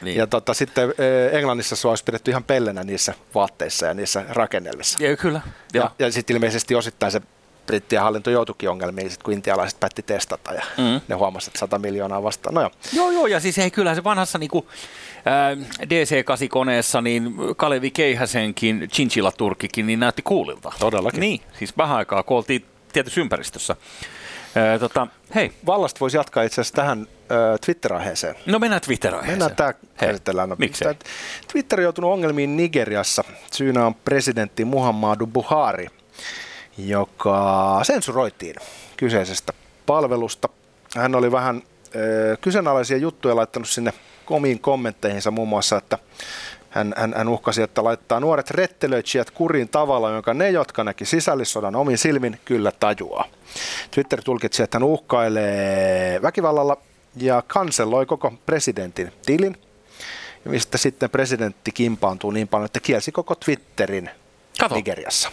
Niin. 0.02 0.16
Ja 0.16 0.26
tota, 0.26 0.54
sitten 0.54 0.94
Englannissa 1.32 1.76
se 1.76 1.88
olisi 1.88 2.04
pidetty 2.04 2.30
ihan 2.30 2.44
pellenä 2.44 2.84
niissä 2.84 3.14
vaatteissa 3.34 3.86
ja 3.86 3.94
niissä 3.94 4.24
rakennelmissa. 4.28 5.04
Ja, 5.04 5.16
kyllä. 5.16 5.40
Ja, 5.74 5.90
ja 5.98 6.12
sitten 6.12 6.36
ilmeisesti 6.36 6.74
osittain 6.74 7.12
se 7.12 7.20
brittien 7.70 8.02
hallinto 8.02 8.30
joutuikin 8.30 8.70
ongelmiin, 8.70 9.10
sit 9.10 9.22
kun 9.22 9.34
intialaiset 9.34 9.80
päätti 9.80 10.02
testata 10.02 10.54
ja 10.54 10.62
mm. 10.78 11.00
ne 11.08 11.14
huomasivat, 11.14 11.48
että 11.48 11.58
100 11.58 11.78
miljoonaa 11.78 12.22
vastaan. 12.22 12.54
No 12.54 12.60
joo. 12.60 12.70
joo, 12.92 13.10
joo, 13.10 13.26
ja 13.26 13.40
siis 13.40 13.58
ei 13.58 13.70
kyllä 13.70 13.94
se 13.94 14.04
vanhassa 14.04 14.38
niinku, 14.38 14.66
äh, 15.16 15.58
DC-8-koneessa, 15.84 17.00
niin 17.00 17.34
Kalevi 17.56 17.90
Keihäsenkin 17.90 18.88
Chinchilla-turkkikin 18.92 19.86
niin 19.86 20.00
näytti 20.00 20.22
kuulilta. 20.22 20.72
Todellakin. 20.78 21.20
Niin, 21.20 21.40
siis 21.58 21.76
vähän 21.76 21.96
aikaa, 21.96 22.22
kun 22.22 22.36
oltiin 22.36 22.64
tietyssä 22.92 23.20
ympäristössä. 23.20 23.76
Äh, 24.56 24.80
tota, 24.80 25.06
hei. 25.34 25.52
Vallasta 25.66 26.00
voisi 26.00 26.16
jatkaa 26.16 26.42
itse 26.42 26.60
asiassa 26.60 26.76
tähän 26.76 27.00
äh, 27.00 27.19
Twitter-aiheeseen. 27.64 28.34
No 28.46 28.58
mennään 28.58 28.82
Twitter-aiheeseen. 28.82 29.38
Mennään 29.38 29.56
tämä 29.56 29.74
käsitellään. 29.96 30.48
No, 30.48 30.56
Miksei? 30.58 30.94
Twitter 31.52 31.80
on 31.80 31.84
joutunut 31.84 32.12
ongelmiin 32.12 32.56
Nigeriassa. 32.56 33.24
Syynä 33.52 33.86
on 33.86 33.94
presidentti 33.94 34.64
Muhammadu 34.64 35.26
Buhari, 35.26 35.86
joka 36.78 37.80
sensuroitiin 37.82 38.56
kyseisestä 38.96 39.52
palvelusta. 39.86 40.48
Hän 40.96 41.14
oli 41.14 41.32
vähän 41.32 41.56
äh, 41.56 42.38
kyseenalaisia 42.40 42.96
juttuja 42.96 43.36
laittanut 43.36 43.68
sinne 43.68 43.92
omiin 44.30 44.58
kommentteihinsa 44.58 45.30
muun 45.30 45.48
muassa, 45.48 45.76
että 45.76 45.98
hän, 46.70 46.94
hän, 46.96 47.14
hän 47.16 47.28
uhkasi, 47.28 47.62
että 47.62 47.84
laittaa 47.84 48.20
nuoret 48.20 48.50
rettelöitsijät 48.50 49.30
kuriin 49.30 49.68
tavalla, 49.68 50.10
jonka 50.10 50.34
ne, 50.34 50.50
jotka 50.50 50.84
näki 50.84 51.04
sisällissodan 51.04 51.76
omin 51.76 51.98
silmin, 51.98 52.40
kyllä 52.44 52.72
tajuaa. 52.80 53.24
Twitter 53.90 54.22
tulkitsi, 54.22 54.62
että 54.62 54.76
hän 54.78 54.82
uhkailee 54.82 56.22
väkivallalla 56.22 56.76
ja 57.16 57.42
kanselloi 57.46 58.06
koko 58.06 58.32
presidentin 58.46 59.12
tilin, 59.26 59.56
mistä 60.44 60.78
sitten 60.78 61.10
presidentti 61.10 61.72
kimpaantuu 61.72 62.30
niin 62.30 62.48
paljon, 62.48 62.66
että 62.66 62.80
kielsi 62.80 63.12
koko 63.12 63.34
Twitterin 63.34 64.10
Kato. 64.60 64.74
Nigeriassa. 64.74 65.30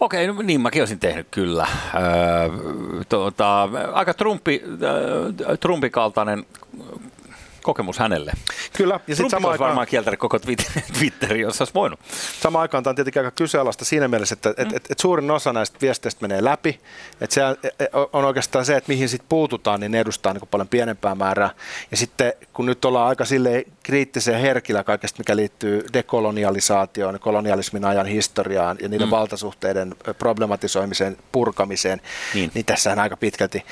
Okei, 0.00 0.26
no 0.26 0.42
niin 0.42 0.60
mäkin 0.60 0.82
olisin 0.82 0.98
tehnyt 0.98 1.26
kyllä. 1.30 1.66
Öö, 1.94 2.02
tuota, 3.08 3.68
aika 3.92 4.14
Trumpi, 4.14 4.62
äh, 4.64 5.58
Trumpin 5.60 5.90
kaltainen 5.90 6.46
kokemus 7.68 7.98
hänelle. 7.98 8.32
Kyllä. 8.76 9.00
Ja 9.06 9.16
sitten 9.16 9.30
sama 9.30 9.50
aikaan... 9.50 9.68
varmaan 9.68 9.86
kieltänyt 9.86 10.20
koko 10.20 10.38
Twitterin, 10.98 11.40
jos 11.40 11.60
olisi 11.60 11.74
voinut. 11.74 12.00
Samaan 12.40 12.62
aikaan 12.62 12.84
tämä 12.84 12.90
on 12.90 12.96
tietenkin 12.96 13.20
aika 13.20 13.30
kyseenalaista 13.30 13.84
siinä 13.84 14.08
mielessä, 14.08 14.32
että 14.32 14.48
mm. 14.48 14.66
et, 14.66 14.72
et, 14.72 14.90
et 14.90 14.98
suurin 14.98 15.30
osa 15.30 15.52
näistä 15.52 15.78
viesteistä 15.80 16.22
menee 16.22 16.44
läpi. 16.44 16.80
Että 17.20 17.34
se 17.34 17.40
e, 17.62 17.84
e, 17.84 17.88
on 18.12 18.24
oikeastaan 18.24 18.64
se, 18.64 18.76
että 18.76 18.88
mihin 18.88 19.08
sitten 19.08 19.28
puututaan, 19.28 19.80
niin 19.80 19.92
ne 19.92 20.00
edustaa 20.00 20.32
niin 20.32 20.48
paljon 20.50 20.68
pienempää 20.68 21.14
määrää. 21.14 21.50
Ja 21.90 21.96
sitten 21.96 22.32
kun 22.52 22.66
nyt 22.66 22.84
ollaan 22.84 23.08
aika 23.08 23.24
sille 23.24 23.64
kriittisen 23.82 24.40
herkillä 24.40 24.84
kaikesta, 24.84 25.18
mikä 25.18 25.36
liittyy 25.36 25.84
dekolonialisaatioon, 25.92 27.20
kolonialismin 27.20 27.84
ajan 27.84 28.06
historiaan 28.06 28.76
ja 28.80 28.88
niiden 28.88 29.08
mm. 29.08 29.10
valtasuhteiden 29.10 29.94
problematisoimiseen, 30.18 31.16
purkamiseen, 31.32 32.00
niin, 32.34 32.50
niin 32.54 32.64
tässähän 32.64 32.98
aika 32.98 33.16
pitkälti 33.16 33.64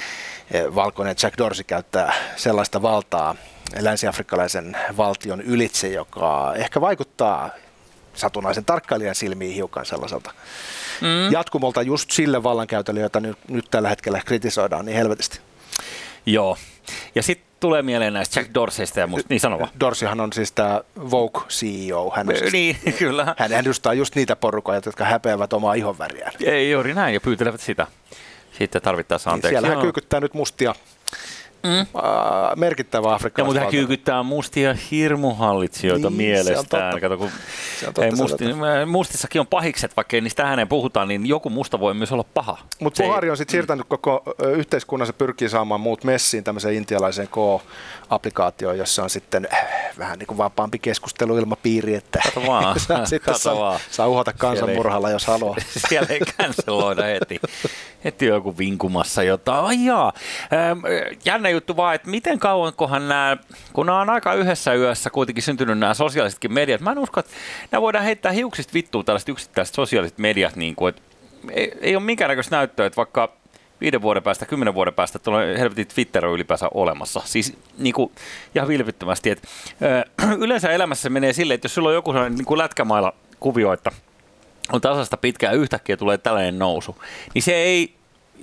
e, 0.51 0.75
valkoinen 0.75 1.17
Jack 1.23 1.39
Dorsey 1.39 1.65
käyttää 1.65 2.13
sellaista 2.37 2.83
valtaa, 2.83 3.35
länsiafrikkalaisen 3.81 4.77
valtion 4.97 5.41
ylitse, 5.41 5.89
joka 5.89 6.55
ehkä 6.57 6.81
vaikuttaa 6.81 7.51
satunnaisen 8.15 8.65
tarkkailijan 8.65 9.15
silmiin 9.15 9.55
hiukan 9.55 9.87
sellaiselta 9.87 10.31
mm. 11.01 11.33
jatkumolta 11.33 11.83
just 11.83 12.11
sille 12.11 12.43
vallankäytölle, 12.43 13.01
jota 13.01 13.21
nyt, 13.21 13.39
nyt 13.49 13.67
tällä 13.71 13.89
hetkellä 13.89 14.21
kritisoidaan 14.27 14.87
niin 14.87 14.97
helvetisti. 14.97 15.41
Joo. 16.27 16.57
Ja 17.15 17.23
sitten 17.23 17.47
tulee 17.61 17.83
mieleen 17.83 18.13
näistä 18.13 18.41
Jack 18.41 18.55
Dorseysta 18.55 19.01
ja 19.01 19.07
musta, 19.07 19.27
niin 19.31 19.41
sanova. 19.41 19.69
Dorseyhan 19.81 20.21
on 20.21 20.33
siis 20.33 20.53
tämä 20.53 20.81
Vogue 21.11 21.43
CEO. 21.49 22.13
Hän, 22.17 22.29
on 22.29 22.37
siis, 22.37 22.53
niin, 22.53 22.77
kyllä. 22.99 23.35
hän 23.39 23.53
edustaa 23.53 23.95
just 23.95 24.15
niitä 24.15 24.37
porukoja, 24.37 24.81
jotka 24.87 25.05
häpeävät 25.05 25.53
omaa 25.53 25.75
ihonväriään. 25.75 26.33
Ei 26.45 26.71
juuri 26.71 26.95
näin, 26.95 27.15
ja 27.15 27.21
pyytelevät 27.21 27.61
sitä. 27.61 27.87
Sitten 28.59 28.83
tarvittaessa 28.83 29.31
niin, 29.31 29.35
anteeksi. 29.35 29.55
Niin 29.55 29.63
siellä 29.63 29.75
hän 29.77 29.83
kyykyttää 29.83 30.21
nyt 30.21 30.35
mustia 30.35 30.75
mm. 31.67 32.01
merkittävä 32.61 33.15
afrikkalainen. 33.15 33.61
Ja 33.61 33.63
mutta 33.65 33.77
hän 33.77 33.87
kyykyttää 33.87 34.23
mustia 34.23 34.77
hirmuhallitsijoita 34.91 36.11
niin, 36.11 36.17
mielestään. 36.17 37.01
Kato, 37.01 37.19
kun 37.19 37.31
totta, 37.85 38.05
ei 38.05 38.11
musti, 38.11 38.45
mustissakin 38.87 39.41
on 39.41 39.47
pahikset, 39.47 39.97
vaikka 39.97 40.17
ei 40.17 40.21
niistä 40.21 40.45
ääneen 40.45 40.69
puhutaan, 40.69 41.09
niin 41.09 41.27
joku 41.27 41.51
musta 41.51 41.81
voi 41.81 41.95
myös 41.95 42.13
olla 42.13 42.25
paha. 42.35 42.59
Mutta 42.81 43.03
Buhari 43.03 43.31
on 43.31 43.37
sitten 43.37 43.53
siirtänyt 43.53 43.87
koko 43.89 44.23
yhteiskunnan, 44.53 45.07
se 45.07 45.13
pyrkii 45.13 45.49
saamaan 45.49 45.81
muut 45.81 46.05
messiin 46.05 46.45
tämmöiseen 46.45 46.75
intialaiseen 46.75 47.29
K-applikaatioon, 47.29 48.79
jossa 48.79 49.03
on 49.03 49.11
sitten 49.11 49.49
äh, 49.53 49.69
vähän 49.99 50.19
niin 50.19 50.27
kuin 50.27 50.39
vapaampi 50.39 50.79
keskusteluilmapiiri, 50.79 51.95
että 51.95 52.21
Kato 52.25 52.47
vaan. 52.47 52.81
sitten 52.81 53.21
Kato 53.21 53.39
saa, 53.39 53.57
vaan. 53.57 53.81
saa 53.91 54.09
uhata 54.09 54.33
kansanmurhalla, 54.33 55.11
jos 55.11 55.27
haluaa. 55.27 55.57
Siellä 55.89 56.09
ei 56.11 56.21
canceloida 56.21 57.03
heti, 57.03 57.41
heti 58.05 58.27
joku 58.27 58.59
vinkumassa 58.59 59.23
jotain. 59.23 59.65
Ai 59.65 59.85
jaa. 59.85 60.13
Ähm, 60.53 60.79
jännä 61.25 61.49
juttu 61.57 61.77
vaan, 61.77 61.95
että 61.95 62.11
miten 62.11 62.39
kauankohan 62.39 63.09
nämä, 63.09 63.37
kun 63.73 63.87
nämä 63.87 64.01
on 64.01 64.11
aika 64.11 64.35
yhdessä 64.35 64.75
yössä 64.75 65.11
kuitenkin 65.11 65.43
syntynyt 65.43 65.79
nämä 65.79 65.95
sosiaalisetkin 65.95 66.53
mediat, 66.53 66.81
mä 66.81 66.93
en 66.93 66.99
usko, 66.99 67.21
että 67.21 67.33
nämä 67.71 67.83
voidaan 67.83 68.05
heittää 68.05 68.33
hiuksista 68.33 68.75
vittuun 68.75 69.05
tällaiset 69.05 69.29
yksittäiset 69.29 69.75
sosiaaliset 69.75 70.19
mediat, 70.19 70.57
niin 70.57 70.75
kuin, 70.75 70.89
että 70.89 71.03
ei, 71.51 71.73
ei 71.81 71.97
ole 71.97 72.05
minkäännäköistä 72.05 72.57
näyttöä, 72.57 72.87
että 72.87 72.97
vaikka 72.97 73.33
viiden 73.81 74.03
vuoden 74.03 74.23
päästä, 74.23 74.47
kymmenen 74.47 74.75
vuoden 74.75 74.95
päästä 74.95 75.19
tuolla 75.19 75.41
helvetin 75.59 75.87
Twitter 75.87 76.27
on 76.27 76.35
ylipäänsä 76.35 76.69
olemassa. 76.75 77.23
Siis 77.25 77.57
niin 77.79 77.95
kuin, 77.95 78.13
ihan 78.55 78.69
vilpittömästi. 78.69 79.31
Että, 79.31 79.49
ö, 79.83 80.35
yleensä 80.45 80.71
elämässä 80.71 81.11
menee 81.11 81.33
silleen, 81.33 81.55
että 81.55 81.65
jos 81.65 81.75
sulla 81.75 81.89
on 81.89 81.95
joku 81.95 82.13
sellainen 82.13 82.39
niin 82.39 82.47
kuin 82.47 82.59
lätkämailla 82.59 83.15
kuvio, 83.41 83.73
että 83.73 83.93
on 84.73 84.81
tasasta 84.81 85.17
pitkään 85.17 85.57
yhtäkkiä 85.57 85.97
tulee 85.97 86.19
tällainen 86.19 86.59
nousu, 86.59 86.97
niin 87.35 87.43
se 87.43 87.55
ei 87.55 87.95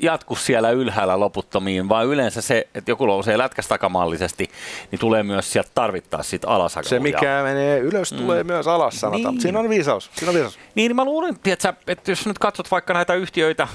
jatku 0.01 0.35
siellä 0.35 0.69
ylhäällä 0.69 1.19
loputtomiin, 1.19 1.89
vaan 1.89 2.05
yleensä 2.05 2.41
se, 2.41 2.67
että 2.75 2.91
joku 2.91 3.05
nousee 3.05 3.37
lätkästä 3.37 3.69
takamallisesti, 3.69 4.49
niin 4.91 4.99
tulee 4.99 5.23
myös 5.23 5.51
sieltä 5.51 5.69
tarvittaa 5.75 6.23
sit 6.23 6.45
alas. 6.45 6.77
Se, 6.81 6.99
mikä 6.99 7.43
menee 7.43 7.79
ylös, 7.79 8.13
mm. 8.13 8.17
tulee 8.17 8.43
myös 8.43 8.67
alas, 8.67 8.99
sanotaan. 8.99 9.33
Niin. 9.33 9.41
Siinä 9.41 9.59
on 9.59 9.69
viisaus. 9.69 10.11
Siinä 10.15 10.29
on 10.29 10.35
viisaus. 10.35 10.59
Niin, 10.75 10.95
mä 10.95 11.05
luulen, 11.05 11.39
tiiätkö, 11.39 11.73
että 11.87 12.11
jos 12.11 12.25
nyt 12.25 12.39
katsot 12.39 12.71
vaikka 12.71 12.93
näitä 12.93 13.13
yhtiöitä, 13.13 13.67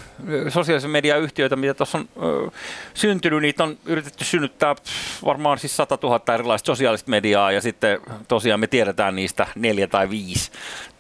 sosiaalisen 0.49 0.91
median 0.91 1.21
yhtiöitä, 1.21 1.57
mitä 1.57 1.75
tuossa 1.75 1.99
on 1.99 2.09
ö, 2.23 2.51
syntynyt, 2.95 3.43
niitä 3.43 3.65
on 3.65 3.79
yritetty 3.87 4.25
synnyttää 4.25 4.77
varmaan 5.25 5.59
siis 5.59 5.77
100 5.77 5.99
000 6.03 6.35
erilaista 6.35 6.67
sosiaalista 6.67 7.11
mediaa, 7.11 7.53
ja 7.53 7.61
sitten 7.61 8.01
tosiaan 8.29 8.61
me 8.61 8.67
tiedetään 8.67 9.17
niistä 9.17 9.47
neljä 9.55 9.87
tai 9.87 10.11
viisi 10.11 10.51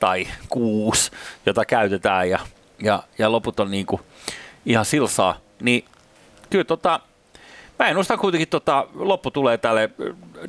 tai 0.00 0.26
kuusi, 0.48 1.10
jota 1.46 1.64
käytetään, 1.64 2.30
ja, 2.30 2.38
ja, 2.82 3.02
ja 3.18 3.32
loput 3.32 3.60
on 3.60 3.70
niin 3.70 3.86
kuin 3.86 4.02
ihan 4.68 4.84
silsaa, 4.84 5.36
niin 5.60 5.84
kyllä 6.50 6.64
tota, 6.64 7.00
Mä 7.78 7.88
ennustan 7.88 8.18
kuitenkin, 8.18 8.48
tota, 8.48 8.86
loppu 8.94 9.30
tulee 9.30 9.58
tälle 9.58 9.90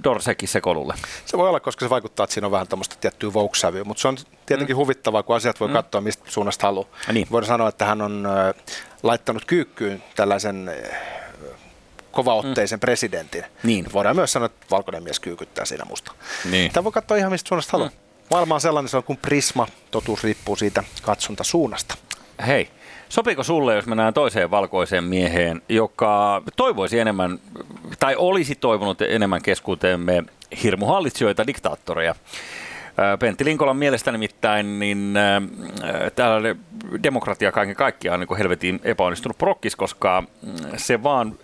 Dorsekin 0.03 0.49
sekoilulle. 0.49 0.93
Se 1.25 1.37
voi 1.37 1.49
olla, 1.49 1.59
koska 1.59 1.85
se 1.85 1.89
vaikuttaa, 1.89 2.23
että 2.23 2.33
siinä 2.33 2.47
on 2.47 2.51
vähän 2.51 2.67
tämmöistä 2.67 2.95
tiettyä 3.01 3.33
vogue 3.33 3.83
mutta 3.85 4.01
se 4.01 4.07
on 4.07 4.17
tietenkin 4.45 4.75
mm. 4.75 4.77
huvittavaa, 4.77 5.23
kun 5.23 5.35
asiat 5.35 5.59
voi 5.59 5.67
mm. 5.67 5.73
katsoa 5.73 6.01
mistä 6.01 6.23
suunnasta 6.27 6.67
haluaa. 6.67 6.87
Niin. 7.11 7.27
Voidaan 7.31 7.47
sanoa, 7.47 7.69
että 7.69 7.85
hän 7.85 8.01
on 8.01 8.27
laittanut 9.03 9.45
kyykkyyn 9.45 10.03
tällaisen 10.15 10.71
kovaotteisen 12.11 12.77
mm. 12.77 12.81
presidentin. 12.81 13.45
Niin. 13.63 13.85
Voidaan 13.93 14.15
myös 14.15 14.33
sanoa, 14.33 14.45
että 14.45 14.65
valkoinen 14.71 15.03
mies 15.03 15.19
kyykyttää 15.19 15.65
siinä 15.65 15.85
musta. 15.85 16.11
Niin. 16.51 16.71
Tämä 16.71 16.83
voi 16.83 16.91
katsoa 16.91 17.17
ihan 17.17 17.31
mistä 17.31 17.47
suunnasta 17.47 17.71
haluaa. 17.71 17.89
Mm. 17.89 17.95
Maailma 18.31 18.55
on 18.55 18.61
sellainen, 18.61 18.89
se 18.89 18.97
on 18.97 19.03
kuin 19.03 19.19
prisma. 19.21 19.67
Totuus 19.91 20.23
riippuu 20.23 20.55
siitä 20.55 20.83
katsonta-suunnasta. 21.01 21.95
Hei, 22.47 22.69
sopiiko 23.09 23.43
sulle, 23.43 23.75
jos 23.75 23.85
mennään 23.85 24.13
toiseen 24.13 24.51
valkoiseen 24.51 25.03
mieheen, 25.03 25.61
joka 25.69 26.41
toivoisi 26.55 26.99
enemmän, 26.99 27.39
tai 27.99 28.15
olisi 28.15 28.55
toivonut 28.55 29.01
enemmän 29.01 29.41
keskuuteemme 29.41 30.23
hirmuhallitsijoita, 30.63 31.47
diktaattoreja? 31.47 32.15
Pentti 33.19 33.45
Linkolan 33.45 33.77
mielestä 33.77 34.11
nimittäin 34.11 34.79
niin 34.79 35.13
äh, 35.17 36.11
täällä 36.15 36.55
demokratia 37.03 37.51
kaiken 37.51 37.75
kaikkiaan 37.75 38.21
on 38.21 38.27
niin 38.29 38.37
helvetin 38.37 38.79
epäonnistunut 38.83 39.37
prokkis, 39.37 39.75
koska 39.75 40.23
se 40.77 41.03
vaan 41.03 41.35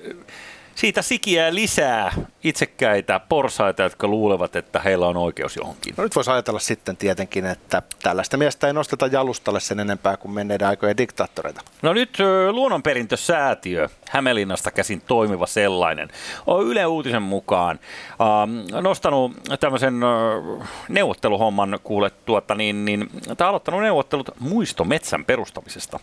siitä 0.75 1.01
sikiää 1.01 1.55
lisää 1.55 2.11
itsekkäitä 2.45 3.19
porsaita, 3.19 3.83
jotka 3.83 4.07
luulevat, 4.07 4.55
että 4.55 4.79
heillä 4.79 5.07
on 5.07 5.17
oikeus 5.17 5.55
johonkin. 5.55 5.93
No 5.97 6.03
nyt 6.03 6.15
voisi 6.15 6.31
ajatella 6.31 6.59
sitten 6.59 6.97
tietenkin, 6.97 7.45
että 7.45 7.81
tällaista 8.03 8.37
miestä 8.37 8.67
ei 8.67 8.73
nosteta 8.73 9.07
jalustalle 9.07 9.59
sen 9.59 9.79
enempää 9.79 10.17
kuin 10.17 10.31
menneiden 10.31 10.67
aikojen 10.67 10.97
diktaattoreita. 10.97 11.61
No 11.81 11.93
nyt 11.93 12.17
Luonnonperintösäätiö, 12.51 13.89
Hämeenlinnasta 14.09 14.71
käsin 14.71 15.01
toimiva 15.01 15.47
sellainen, 15.47 16.09
on 16.47 16.67
Yle 16.67 16.85
Uutisen 16.85 17.21
mukaan 17.21 17.79
äh, 18.09 18.81
nostanut 18.81 19.31
tämmöisen 19.59 20.01
äh, 20.03 20.69
neuvotteluhomman 20.89 21.79
kuule 21.83 22.09
tuota, 22.09 22.55
niin, 22.55 22.85
niin, 22.85 23.09
tai 23.37 23.47
aloittanut 23.47 23.81
neuvottelut 23.81 24.29
muistometsän 24.39 25.25
perustamisesta. 25.25 25.99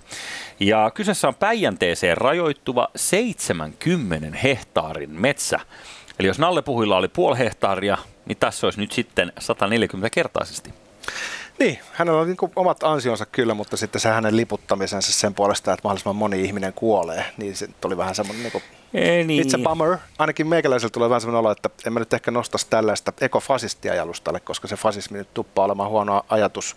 Ja 0.61 0.91
kyseessä 0.95 1.29
on 1.29 1.35
Päijänteeseen 1.35 2.17
rajoittuva 2.17 2.89
70 2.97 4.39
hehtaarin 4.39 5.11
metsä, 5.11 5.61
Eli 6.19 6.29
jos 6.29 6.39
Nallepuhilla 6.39 6.97
oli 6.97 7.09
puoli 7.09 7.39
hehtaaria, 7.39 7.99
niin 8.27 8.39
tässä 8.39 8.67
olisi 8.67 8.81
nyt 8.81 8.93
sitten 8.93 9.33
140-kertaisesti. 9.41 10.75
Niin, 11.59 11.79
hänellä 11.93 12.21
on 12.21 12.27
niin 12.27 12.37
omat 12.57 12.83
ansionsa 12.83 13.27
kyllä, 13.27 13.55
mutta 13.55 13.77
sitten 13.77 14.01
se 14.01 14.09
hänen 14.09 14.37
liputtamisensa 14.37 15.13
sen 15.13 15.35
puolesta, 15.35 15.73
että 15.73 15.81
mahdollisimman 15.85 16.17
moni 16.17 16.45
ihminen 16.45 16.73
kuolee, 16.73 17.25
niin 17.37 17.57
se 17.57 17.69
tuli 17.81 17.97
vähän 17.97 18.15
semmoinen 18.15 18.43
niin 18.43 18.53
kuin, 18.53 18.65
niin. 19.27 19.45
it's 19.45 19.61
a 19.61 19.69
bummer. 19.69 19.99
Ainakin 20.19 20.47
meikäläisellä 20.47 20.91
tulee 20.91 21.09
vähän 21.09 21.21
semmoinen 21.21 21.39
olo, 21.39 21.51
että 21.51 21.71
en 21.87 21.93
mä 21.93 22.01
nyt 22.01 22.13
ehkä 22.13 22.31
nostaisi 22.31 22.67
tällaista 22.71 23.13
ekofasistia 23.21 23.95
jalustalle, 23.95 24.41
koska 24.41 24.69
se 24.69 24.77
fasismi 24.77 25.19
nyt 25.19 25.35
tuppaa 25.35 25.65
olemaan 25.65 25.91
huono 25.91 26.23
ajatus. 26.29 26.77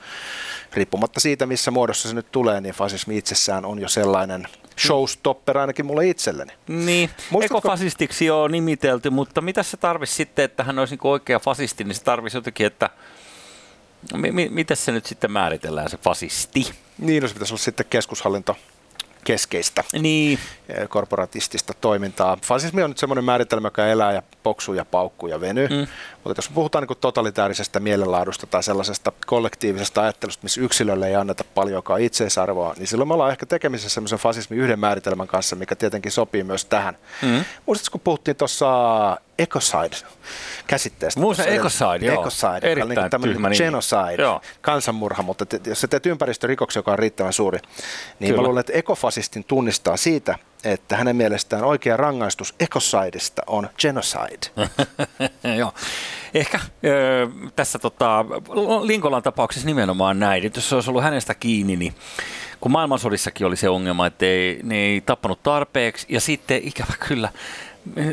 Riippumatta 0.74 1.20
siitä, 1.20 1.46
missä 1.46 1.72
muodossa 1.72 2.10
se 2.10 2.16
nyt 2.16 2.32
tulee, 2.32 2.62
niin 2.62 2.76
fasismi 2.76 3.18
itsessään 3.18 3.66
on 3.66 3.80
jo 3.80 3.88
sellainen 3.88 4.48
showstopper 4.80 5.58
ainakin 5.58 5.86
mulle 5.86 6.08
itselleni. 6.08 6.54
Niin, 6.68 7.10
Muistatko? 7.30 7.58
ekofasistiksi 7.58 8.30
on 8.30 8.52
nimitelty, 8.52 9.10
mutta 9.10 9.42
mitä 9.42 9.64
se 9.64 9.78
tarvisi 9.78 10.14
sitten, 10.14 10.46
että 10.46 10.64
hän 10.64 10.80
olisi 10.80 10.96
niin 10.96 11.12
oikea 11.12 11.40
fasisti, 11.40 11.84
niin 11.84 11.96
se 11.96 12.04
tarvisi 12.04 12.38
jotenkin, 12.38 12.68
että 12.68 12.90
m- 14.14 14.54
miten 14.54 14.78
se 14.78 14.92
nyt 14.92 15.06
sitten 15.06 15.32
määritellään 15.32 15.90
se 15.90 15.98
fasisti? 15.98 16.72
Niin, 16.98 17.22
no 17.24 17.28
se 17.28 17.34
pitäisi 17.34 17.54
olla 17.54 17.64
sitten 17.64 17.86
keskushallinto 17.90 18.58
keskeistä 19.26 19.84
niin. 20.02 20.40
korporatistista 20.90 21.74
toimintaa. 21.82 22.38
Fasismi 22.42 22.84
on 22.84 22.90
nyt 22.90 22.98
semmoinen 22.98 23.24
määritelmä, 23.24 23.68
joka 23.68 23.88
elää 23.88 24.14
ja 24.14 24.24
poksuu 24.44 24.74
ja 24.74 24.86
paukkuu 24.86 25.30
ja 25.30 25.42
venyy. 25.42 25.68
Mm. 25.68 25.88
Mutta 26.26 26.40
jos 26.40 26.50
puhutaan 26.50 26.88
niin 26.90 26.98
totalitaarisesta 27.02 27.80
mielenlaadusta 27.80 28.48
tai 28.48 28.64
sellaisesta 28.64 29.12
kollektiivisesta 29.26 30.02
ajattelusta, 30.02 30.44
missä 30.44 30.62
yksilölle 30.62 31.08
ei 31.08 31.16
anneta 31.16 31.44
paljonkaan 31.56 32.02
itseisarvoa, 32.02 32.74
niin 32.78 32.88
silloin 32.88 33.08
me 33.08 33.14
ollaan 33.14 33.32
ehkä 33.32 33.46
tekemisessä 33.46 33.90
semmoisen 33.94 34.20
fasismin 34.20 34.60
yhden 34.60 34.80
määritelmän 34.80 35.28
kanssa, 35.28 35.56
mikä 35.56 35.76
tietenkin 35.76 36.12
sopii 36.12 36.44
myös 36.44 36.66
tähän. 36.66 36.98
Mm. 37.22 37.46
Muistatko, 37.66 37.92
kun 37.92 38.02
puhuttiin 38.04 38.38
tuossa 38.38 38.68
ecocide 39.40 39.96
käsitteestä. 40.68 41.20
Muista 41.20 41.46
ecocide, 41.46 42.06
joo. 42.06 42.22
Ecocide, 42.22 42.72
Erittäin 42.72 43.10
niin 43.12 43.22
tyhmä 43.22 43.50
genocide, 43.50 44.22
joo. 44.24 44.42
kansanmurha, 44.62 45.24
mutta 45.24 45.46
te, 45.46 45.60
jos 45.66 45.82
sä 45.82 45.88
teet 45.88 46.06
ympäristörikoksia, 46.06 46.80
joka 46.80 46.92
on 46.92 47.00
riittävän 47.00 47.34
suuri, 47.34 47.60
niin 48.20 48.30
Kyllä. 48.30 48.42
mä 48.42 48.48
luulen, 48.48 48.60
että 48.60 48.74
ekofasistin 48.74 49.44
tunnistaa 49.44 49.98
siitä, 49.98 50.38
että 50.66 50.98
hänen 50.98 51.16
mielestään 51.16 51.64
oikea 51.64 51.98
rangaistus 51.98 52.56
ecocideista 52.60 53.42
on 53.48 53.70
genocide. 53.78 54.68
joo. 55.58 55.74
Ehkä 56.34 56.60
ö, 56.86 57.28
tässä 57.56 57.80
tota, 57.80 58.26
Linkolan 58.82 59.24
tapauksessa 59.24 59.66
nimenomaan 59.66 60.20
näin, 60.20 60.52
jos 60.56 60.70
se 60.70 60.76
olisi 60.76 60.90
ollut 60.90 61.04
hänestä 61.04 61.34
kiinni, 61.34 61.76
niin 61.76 61.96
kun 62.62 62.72
maailmansodissakin 62.72 63.48
oli 63.48 63.56
se 63.56 63.70
ongelma, 63.70 64.08
että 64.08 64.26
ei, 64.26 64.60
ne 64.64 64.76
ei 64.76 65.02
tappanut 65.02 65.44
tarpeeksi, 65.44 66.06
ja 66.10 66.22
sitten 66.22 66.62
ikävä 66.64 66.94
kyllä 67.08 67.30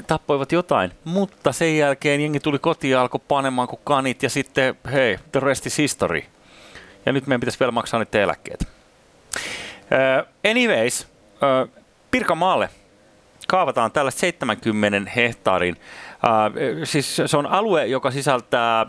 tappoivat 0.07 0.53
jotain, 0.53 0.93
mutta 1.05 1.53
sen 1.53 1.79
jälkeen 1.79 2.21
jengi 2.21 2.41
tuli 2.41 2.59
kotiin 2.59 2.91
ja 2.91 3.01
alkoi 3.01 3.21
panemaan 3.29 3.69
kuin 3.69 3.81
kanit 3.85 4.23
ja 4.23 4.31
sitten 4.31 4.75
hei, 4.93 5.19
the 5.33 5.41
rest 5.41 5.67
is 5.67 5.79
history. 5.79 6.23
Ja 7.07 7.13
nyt 7.13 7.27
meidän 7.27 7.41
pitäisi 7.41 7.61
vielä 7.61 7.73
maksaa 7.73 8.01
niitä 8.01 8.23
eläkkeet. 8.23 8.61
Uh, 8.63 10.51
anyways, 10.51 11.07
uh, 11.33 11.82
Pirkanmaalle 12.13 12.69
kaavataan 13.49 13.93
tällaista 13.93 14.21
70 14.21 15.11
hehtaarin, 15.17 15.77
uh, 15.77 16.85
siis 16.85 17.17
se 17.27 17.37
on 17.37 17.47
alue, 17.47 17.87
joka 17.87 18.11
sisältää 18.11 18.87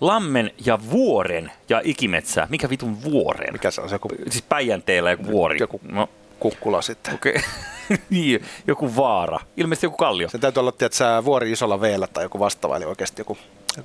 lammen 0.00 0.50
ja 0.66 0.78
vuoren 0.90 1.52
ja 1.68 1.80
ikimetsää. 1.84 2.46
Mikä 2.50 2.70
vitun 2.70 3.02
vuoren? 3.02 3.52
Mikä 3.52 3.70
se 3.70 3.80
on? 3.80 3.88
Se 3.88 3.94
joku... 3.94 4.08
Siis 4.30 4.42
Päijänteellä 4.42 5.10
joku 5.10 5.26
vuori. 5.26 5.58
Joku 5.60 5.80
no. 5.92 6.08
kukkula 6.40 6.82
sitten. 6.82 7.14
Okei. 7.14 7.34
Okay. 7.36 7.98
niin, 8.10 8.44
joku 8.66 8.96
vaara. 8.96 9.38
Ilmeisesti 9.56 9.86
joku 9.86 9.96
kallio. 9.96 10.28
Se 10.28 10.38
täytyy 10.38 10.60
olla, 10.60 10.72
että 10.80 11.22
vuori 11.24 11.52
isolla 11.52 11.80
veellä 11.80 12.06
tai 12.06 12.24
joku 12.24 12.38
vastaava, 12.38 12.76
eli 12.76 12.84
oikeasti 12.84 13.20
joku 13.20 13.38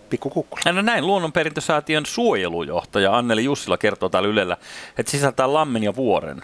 pikku 0.10 0.30
kukkula. 0.30 0.72
No 0.72 0.82
näin 0.82 1.08
Luonnonperintösäätiön 1.08 2.06
suojelujohtaja 2.06 3.18
Anneli 3.18 3.44
Jussila 3.44 3.78
kertoo 3.78 4.10
täällä 4.10 4.30
Ylellä, 4.30 4.58
että 4.98 5.12
sisältää 5.12 5.54
lammen 5.54 5.84
ja 5.84 5.96
vuoren. 5.96 6.42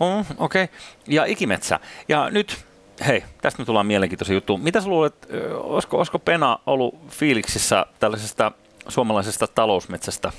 Oh, 0.00 0.26
Okei. 0.38 0.64
Okay. 0.64 0.76
Ja 1.06 1.24
ikimetsä. 1.24 1.80
Ja 2.08 2.30
nyt 2.30 2.64
hei, 3.06 3.24
tästä 3.42 3.62
me 3.62 3.66
tullaan 3.66 3.86
mielenkiintoisen 3.86 4.34
juttu. 4.34 4.56
Mitä 4.56 4.80
sä 4.80 4.88
luulet, 4.88 5.14
olisiko, 5.52 5.96
olisiko 5.96 6.18
Pena 6.18 6.58
ollut 6.66 6.94
fiiliksissä 7.08 7.86
tällaisesta 8.00 8.52
suomalaisesta 8.88 9.46
talousmetsästä, 9.46 10.32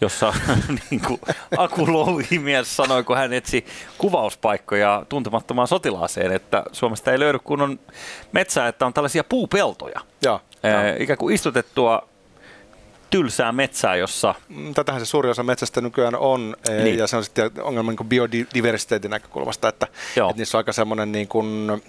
jossa 0.00 0.34
niin 0.90 1.00
kuin, 1.00 1.20
Aku 1.56 1.92
Louhimies 1.92 2.76
sanoi, 2.76 3.04
kun 3.04 3.16
hän 3.16 3.32
etsi 3.32 3.66
kuvauspaikkoja 3.98 5.06
tuntemattomaan 5.08 5.68
sotilaaseen, 5.68 6.32
että 6.32 6.64
Suomesta 6.72 7.12
ei 7.12 7.18
löydy 7.18 7.38
kunnon 7.38 7.80
metsää, 8.32 8.68
että 8.68 8.86
on 8.86 8.92
tällaisia 8.92 9.24
puupeltoja. 9.24 10.00
Ja, 10.22 10.40
ja. 10.62 10.96
ikään 10.98 11.18
kuin 11.18 11.34
istutettua 11.34 12.08
tylsää 13.12 13.52
metsää, 13.52 13.96
jossa... 13.96 14.34
Mm, 14.48 14.74
tätähän 14.74 15.00
se 15.00 15.06
suuri 15.06 15.30
osa 15.30 15.42
metsästä 15.42 15.80
nykyään 15.80 16.14
on, 16.14 16.56
e, 16.68 16.84
niin. 16.84 16.98
ja 16.98 17.06
se 17.06 17.16
on 17.16 17.24
sitten 17.24 17.50
ongelma 17.62 17.92
niin 17.92 18.08
biodiversiteetin 18.08 19.10
näkökulmasta, 19.10 19.68
että, 19.68 19.86
että 20.16 20.36
niissä 20.36 20.58
on 20.58 20.60
aika 20.60 20.72
semmoinen 20.72 21.12
niin 21.12 21.28
kuin, 21.28 21.82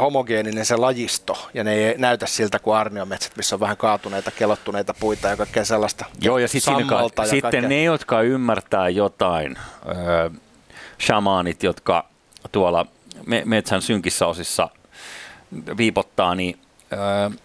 homogeeninen 0.00 0.66
se 0.66 0.76
lajisto, 0.76 1.48
ja 1.54 1.64
ne 1.64 1.74
ei 1.74 1.94
näytä 1.98 2.26
siltä 2.26 2.58
kuin 2.58 2.76
arniometsät, 2.76 3.36
missä 3.36 3.56
on 3.56 3.60
vähän 3.60 3.76
kaatuneita, 3.76 4.30
kelottuneita 4.30 4.94
puita 5.00 5.28
ja 5.28 5.36
kaikkea 5.36 5.64
sellaista. 5.64 6.04
Joo, 6.20 6.38
ja, 6.38 6.48
sit 6.48 6.66
ja 6.66 6.74
sitten 7.24 7.42
kaikkea. 7.42 7.68
ne, 7.68 7.82
jotka 7.82 8.22
ymmärtää 8.22 8.88
jotain, 8.88 9.56
äh, 9.56 10.40
shamaanit, 11.00 11.62
jotka 11.62 12.08
tuolla 12.52 12.86
me- 13.26 13.42
metsän 13.44 13.82
synkissä 13.82 14.26
osissa 14.26 14.68
viipottaa, 15.76 16.34
niin 16.34 16.58
äh, 16.92 17.38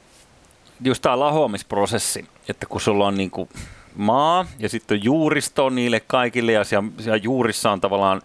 just 0.84 1.02
tämä 1.02 1.20
lahoamisprosessi, 1.20 2.26
että 2.50 2.66
kun 2.66 2.82
sulla 2.82 3.08
on 3.08 3.18
niin 3.18 3.32
kuin 3.32 3.50
maa 3.96 4.46
ja 4.60 4.70
sitten 4.70 4.96
on 4.96 5.04
juuristo 5.04 5.70
niille 5.70 6.00
kaikille 6.00 6.52
ja 6.52 6.64
siellä, 6.64 6.90
siellä 7.00 7.18
juurissa 7.18 7.72
on 7.72 7.82
tavallaan 7.82 8.22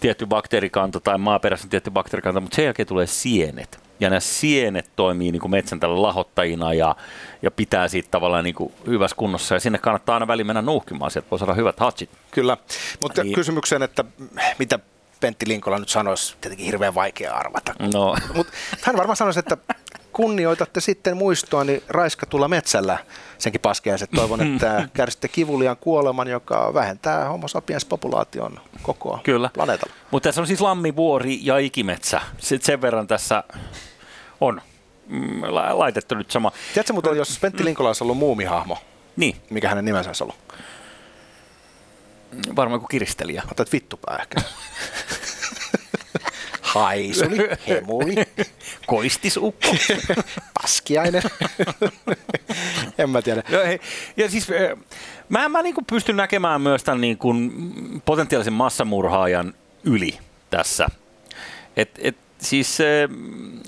tietty 0.00 0.26
bakteerikanta 0.26 1.00
tai 1.00 1.18
maaperässä 1.18 1.66
on 1.66 1.70
tietty 1.70 1.90
bakteerikanta, 1.90 2.40
mutta 2.40 2.56
sen 2.56 2.64
jälkeen 2.64 2.88
tulee 2.88 3.06
sienet. 3.06 3.80
Ja 4.00 4.10
nämä 4.10 4.20
sienet 4.20 4.90
toimii 4.96 5.32
niin 5.32 5.40
kuin 5.40 5.50
metsän 5.50 5.80
tällä 5.80 6.02
lahottajina 6.02 6.74
ja, 6.74 6.96
ja 7.42 7.50
pitää 7.50 7.88
siitä 7.88 8.08
tavallaan 8.10 8.44
niin 8.44 8.54
kuin 8.54 8.72
hyvässä 8.86 9.16
kunnossa. 9.16 9.54
Ja 9.54 9.60
sinne 9.60 9.78
kannattaa 9.78 10.16
aina 10.16 10.26
väliin 10.26 10.46
mennä 10.46 10.62
nuuhkimaan, 10.62 11.10
sieltä 11.10 11.30
voi 11.30 11.38
saada 11.38 11.54
hyvät 11.54 11.80
hatchit. 11.80 12.10
Kyllä, 12.30 12.56
mutta 13.02 13.24
niin. 13.24 13.34
kysymykseen, 13.34 13.82
että 13.82 14.04
mitä 14.58 14.78
Pentti 15.20 15.48
Linkola 15.48 15.78
nyt 15.78 15.88
sanoisi, 15.88 16.36
tietenkin 16.40 16.66
hirveän 16.66 16.94
vaikea 16.94 17.34
arvata. 17.34 17.74
No. 17.92 18.16
Mutta 18.34 18.52
hän 18.82 18.96
varmaan 18.96 19.16
sanoisi, 19.16 19.38
että 19.38 19.56
kunnioitatte 20.18 20.80
sitten 20.80 21.16
muistoa, 21.16 21.64
niin 21.64 21.82
raiskatulla 21.88 22.48
metsällä 22.48 22.98
senkin 23.38 23.60
paskeiset. 23.60 24.10
Toivon, 24.10 24.40
että 24.40 24.88
kärsitte 24.96 25.28
kivuliaan 25.28 25.76
kuoleman, 25.76 26.28
joka 26.28 26.74
vähentää 26.74 27.28
homo 27.28 27.48
sapiens 27.48 27.84
populaation 27.84 28.60
kokoa 28.82 29.20
Kyllä. 29.24 29.50
planeetalla. 29.54 29.94
Mutta 30.10 30.28
tässä 30.28 30.40
on 30.40 30.46
siis 30.46 30.60
lammivuori 30.60 31.38
ja 31.42 31.58
ikimetsä. 31.58 32.20
Sitten 32.38 32.66
sen 32.66 32.80
verran 32.80 33.06
tässä 33.06 33.44
on 34.40 34.60
mm, 35.06 35.42
laitettu 35.72 36.14
nyt 36.14 36.30
sama. 36.30 36.52
Tiedätkö 36.74 36.92
muuten, 36.92 37.16
jos 37.16 37.38
Pentti 37.40 37.64
Linkola 37.64 37.88
olisi 37.88 38.04
ollut 38.04 38.18
muumihahmo, 38.18 38.78
niin. 39.16 39.36
mikä 39.50 39.68
hänen 39.68 39.84
nimensä 39.84 40.10
olisi 40.10 40.24
ollut? 40.24 40.36
Varmaan 42.56 42.80
kuin 42.80 42.88
kiristelijä. 42.88 43.42
Otat 43.52 43.72
vittupää 43.72 44.18
ehkä. 44.20 44.40
Haisuli, 46.68 47.48
hemuli, 47.68 48.14
Koistisukko. 48.86 49.68
paskiainen. 50.62 51.22
en 52.98 53.10
mä 53.10 53.22
tiedä. 53.22 53.42
Joo, 53.48 53.64
hei. 53.64 53.80
Ja 54.16 54.30
siis 54.30 54.48
mä, 55.28 55.48
mä 55.48 55.62
niin 55.62 55.74
pystyn 55.90 56.16
näkemään 56.16 56.60
myös 56.60 56.84
tämän 56.84 57.00
niin 57.00 57.18
kuin 57.18 57.52
potentiaalisen 58.04 58.52
massamurhaajan 58.52 59.54
yli 59.84 60.18
tässä. 60.50 60.88
Et, 61.76 61.90
et, 62.02 62.16
siis 62.38 62.78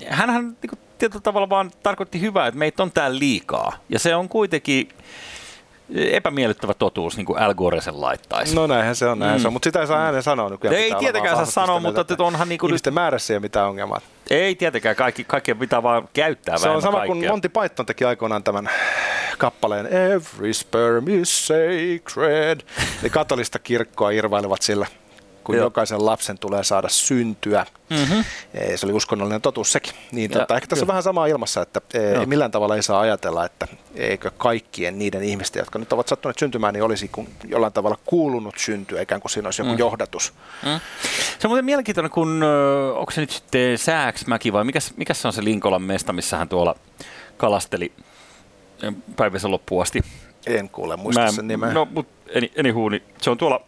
hänhän 0.07 0.43
niin 0.43 0.69
kuin 0.69 0.79
tietyllä 0.97 1.21
tavalla 1.21 1.49
vaan 1.49 1.71
tarkoitti 1.83 2.21
hyvää, 2.21 2.47
että 2.47 2.57
meitä 2.57 2.83
on 2.83 2.91
täällä 2.91 3.19
liikaa. 3.19 3.77
Ja 3.89 3.99
se 3.99 4.15
on 4.15 4.29
kuitenkin 4.29 4.89
epämiellyttävä 5.95 6.73
totuus, 6.73 7.17
niin 7.17 7.25
kuin 7.25 7.39
Al 7.39 7.53
Gore 7.53 7.81
sen 7.81 8.01
laittaisi. 8.01 8.55
No 8.55 8.67
näinhän 8.67 8.95
se 8.95 9.07
on, 9.07 9.19
näinhän 9.19 9.39
mm. 9.39 9.41
se 9.41 9.47
on. 9.47 9.53
Mutta 9.53 9.67
sitä 9.67 9.81
ei 9.81 9.87
saa 9.87 10.03
ääneen 10.05 10.23
sanoa 10.23 10.49
nykyään. 10.49 10.75
Ei 10.75 10.83
pitää 10.83 10.97
olla 10.97 10.99
tietenkään 10.99 11.35
saa 11.35 11.45
sanoa, 11.45 11.79
mutta 11.79 12.01
että 12.01 12.23
onhan 12.23 12.49
niin 12.49 12.59
kuin 12.59 12.69
Ihmisten 12.69 12.93
määrässä 12.93 13.33
ei 13.33 13.35
ole 13.35 13.41
mitään 13.41 13.67
ongelmaa. 13.67 14.01
Ei 14.29 14.55
tietenkään, 14.55 14.95
kaikki, 14.95 15.23
kaikkien 15.23 15.57
pitää 15.57 15.83
vaan 15.83 16.09
käyttää 16.13 16.57
Se 16.57 16.69
on 16.69 16.81
sama 16.81 16.97
kaikkea. 16.97 17.15
kuin 17.15 17.27
Monty 17.27 17.49
Python 17.49 17.85
teki 17.85 18.05
aikoinaan 18.05 18.43
tämän 18.43 18.69
kappaleen 19.37 19.85
Every 19.85 20.53
sperm 20.53 21.07
is 21.07 21.47
sacred. 21.47 22.59
Eli 23.01 23.09
katolista 23.09 23.59
kirkkoa 23.59 24.11
irvailevat 24.11 24.61
sillä, 24.61 24.87
kun 25.43 25.55
Joo. 25.55 25.65
jokaisen 25.65 26.05
lapsen 26.05 26.37
tulee 26.37 26.63
saada 26.63 26.89
syntyä. 26.89 27.65
Mm-hmm. 27.89 28.19
Eh, 28.53 28.79
Se 28.79 28.85
oli 28.85 28.93
uskonnollinen 28.93 29.41
totuus 29.41 29.71
sekin. 29.71 29.93
Niin, 30.11 30.31
Ja, 30.31 30.39
tota, 30.39 30.55
ehkä 30.55 30.67
tässä 30.67 30.83
on 30.83 30.85
kyllä. 30.85 30.87
vähän 30.87 31.03
sama 31.03 31.25
ilmassa, 31.27 31.61
että 31.61 31.81
eh, 31.93 32.13
Joo. 32.13 32.25
millään 32.25 32.51
tavalla 32.51 32.75
ei 32.75 32.83
saa 32.83 32.99
ajatella, 32.99 33.45
että 33.45 33.67
eikö 33.95 34.31
kaikkien 34.37 34.99
niiden 34.99 35.23
ihmisten, 35.23 35.59
jotka 35.61 35.79
nyt 35.79 35.93
ovat 35.93 36.07
sattuneet 36.07 36.39
syntymään, 36.39 36.73
niin 36.73 36.83
olisi 36.83 37.07
kun 37.07 37.27
jollain 37.47 37.73
tavalla 37.73 37.97
kuulunut 38.05 38.55
syntyä, 38.57 39.01
ikään 39.01 39.21
kuin 39.21 39.31
siinä 39.31 39.47
olisi 39.47 39.61
joku 39.61 39.71
Mm. 39.71 39.79
johdatus. 39.79 40.33
Se 41.39 41.47
on 41.47 41.49
muuten 41.49 41.65
mielenkiintoinen, 41.65 42.11
kun 42.11 42.43
onko 42.95 43.11
se 43.11 43.21
nyt 43.21 43.29
sitten 43.31 43.77
Sääksmäki 43.77 44.53
vai 44.53 44.63
mikä, 44.63 44.79
mikä 44.95 45.13
se 45.13 45.27
on 45.27 45.33
se 45.33 45.43
Linkolan 45.43 45.81
mesta, 45.81 46.13
missä 46.13 46.37
hän 46.37 46.49
tuolla 46.49 46.75
kalasteli 47.37 47.91
päivänsä 49.15 49.51
loppuun 49.51 49.81
asti. 49.81 50.01
En 50.47 50.69
kuule 50.69 50.95
muista 50.97 51.21
Mä- 51.21 51.31
sen 51.31 51.47
nimeä. 51.47 51.73
No, 51.73 51.87
mutta 51.91 52.13
any, 52.37 52.49
anywho, 52.59 52.89
niin 52.89 53.03
se 53.21 53.29
on 53.29 53.37
tuolla 53.37 53.61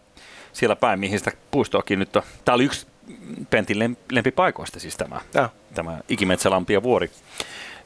siellä 0.53 0.75
päin, 0.75 0.99
mihin 0.99 1.19
sitä 1.19 1.31
puistoakin 1.51 1.99
nyt 1.99 2.15
on. 2.15 2.21
Tämä 2.45 2.55
oli 2.55 2.63
yksi 2.63 2.87
Pentin 3.49 3.77
lem- 3.77 3.97
lempipaikoista 4.11 4.79
siis 4.79 4.97
tämä, 4.97 5.21
Joo. 5.33 5.49
tämä 5.73 5.99
Ikimetsälampi 6.09 6.73
ja 6.73 6.83
vuori. 6.83 7.11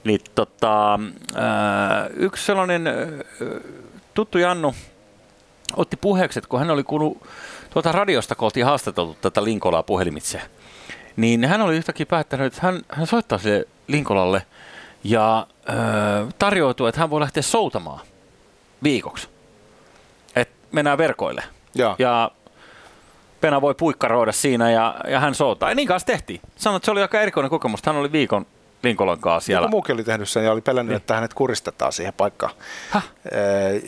Niin 0.04 0.20
tota, 0.36 1.00
ää, 1.36 2.08
yksi 2.14 2.46
sellainen 2.46 2.88
ää, 2.88 2.94
tuttu 4.14 4.38
Jannu 4.38 4.76
otti 5.76 5.98
puheeksi, 5.98 6.40
että 6.40 6.50
kun 6.50 6.60
hän 6.60 6.70
oli 6.70 6.84
kuullut 6.84 7.28
tuolta 7.70 7.92
radiosta, 7.92 8.36
kun 8.36 8.46
oltiin 8.46 8.66
haastateltu 8.66 9.18
tätä 9.22 9.44
Linkolaa 9.44 9.84
puhelimitse, 9.84 10.42
niin 11.16 11.46
hän 11.46 11.62
oli 11.62 11.78
yhtäkkiä 11.78 12.06
päättänyt, 12.06 12.54
että 12.54 12.60
hän, 12.68 12.82
hän 12.90 13.08
soittaa 13.08 13.38
sille 13.38 13.66
Linkolalle 13.88 14.46
ja 15.04 15.48
äh, 15.70 16.34
tarjoutuu, 16.40 16.88
että 16.88 17.02
hän 17.02 17.10
voi 17.10 17.22
lähteä 17.22 17.44
soutamaan 17.44 18.00
viikoksi. 18.84 19.30
Et 20.36 20.50
mennään 20.72 20.98
verkoille. 20.98 21.44
Joo. 21.76 21.96
Ja 22.00 22.32
Pena 23.42 23.62
voi 23.62 23.76
puikkaroida 23.76 24.32
siinä 24.32 24.72
ja, 24.72 24.96
ja 25.10 25.20
hän 25.20 25.36
soutaa. 25.36 25.70
Ja 25.70 25.76
niin 25.76 25.88
kanssa 25.88 26.06
tehtiin. 26.06 26.42
Sanoit, 26.56 26.80
että 26.80 26.86
se 26.86 26.92
oli 26.92 27.02
aika 27.02 27.22
erikoinen 27.22 27.50
kokemus. 27.50 27.80
Hän 27.86 27.96
oli 27.96 28.12
viikon 28.12 28.46
Linkolan 28.84 29.20
kanssa 29.20 29.46
siellä. 29.46 29.66
Joku 29.66 29.72
muukin 29.72 29.94
oli 29.94 30.04
tehnyt 30.04 30.30
sen 30.30 30.44
ja 30.46 30.52
oli 30.52 30.62
pelännyt, 30.62 30.90
Niin. 30.90 30.98
että 30.98 31.16
hänet 31.16 31.34
kuristetaan 31.34 31.94
siihen 31.94 32.14
paikkaan. 32.14 32.54
Häh? 32.90 33.04
Ee, 33.32 33.82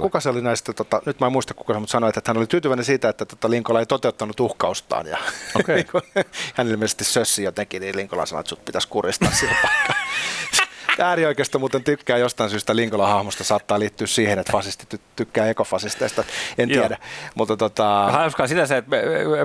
kuka 0.00 0.20
se 0.20 0.28
oli 0.28 0.42
näistä, 0.42 0.72
tota, 0.72 1.02
nyt 1.06 1.20
mä 1.20 1.26
en 1.26 1.32
muista 1.32 1.54
kuka 1.54 1.72
se, 1.72 1.78
mutta 1.78 1.92
sanoi, 1.92 2.08
että 2.08 2.20
hän 2.26 2.36
oli 2.36 2.46
tyytyväinen 2.46 2.84
siitä, 2.84 3.08
että 3.08 3.24
tota, 3.24 3.50
Linkola 3.50 3.80
ei 3.80 3.86
toteuttanut 3.86 4.40
uhkaustaan. 4.40 5.06
Ja 5.06 5.18
Okei. 5.60 5.76
niin 6.14 6.24
hän 6.54 6.68
ilmeisesti 6.68 7.04
sössi 7.04 7.42
jotenkin, 7.42 7.80
niin 7.82 7.96
Linkola 7.96 8.26
sanoi, 8.26 8.40
että 8.40 8.48
sut 8.48 8.64
pitäisi 8.64 8.88
kuristaa 8.88 9.30
siihen 9.40 9.56
paikkaan. 9.62 9.98
Äärioikeisto 10.98 11.58
muuten 11.58 11.84
tykkää 11.84 12.18
jostain 12.18 12.50
syystä 12.50 12.76
Linkolan 12.76 13.08
hahmosta, 13.08 13.44
saattaa 13.44 13.78
liittyä 13.78 14.06
siihen, 14.06 14.38
että 14.38 14.52
fasistit 14.52 14.94
ty- 14.94 15.00
tykkää 15.16 15.48
ekofasisteista, 15.48 16.24
en 16.58 16.70
Joo. 16.70 16.82
tiedä. 16.82 16.98
Mutta 17.34 17.56
tota, 17.56 18.08
Hauskaa 18.12 18.46
sitä 18.46 18.66
se, 18.66 18.76
että 18.76 18.96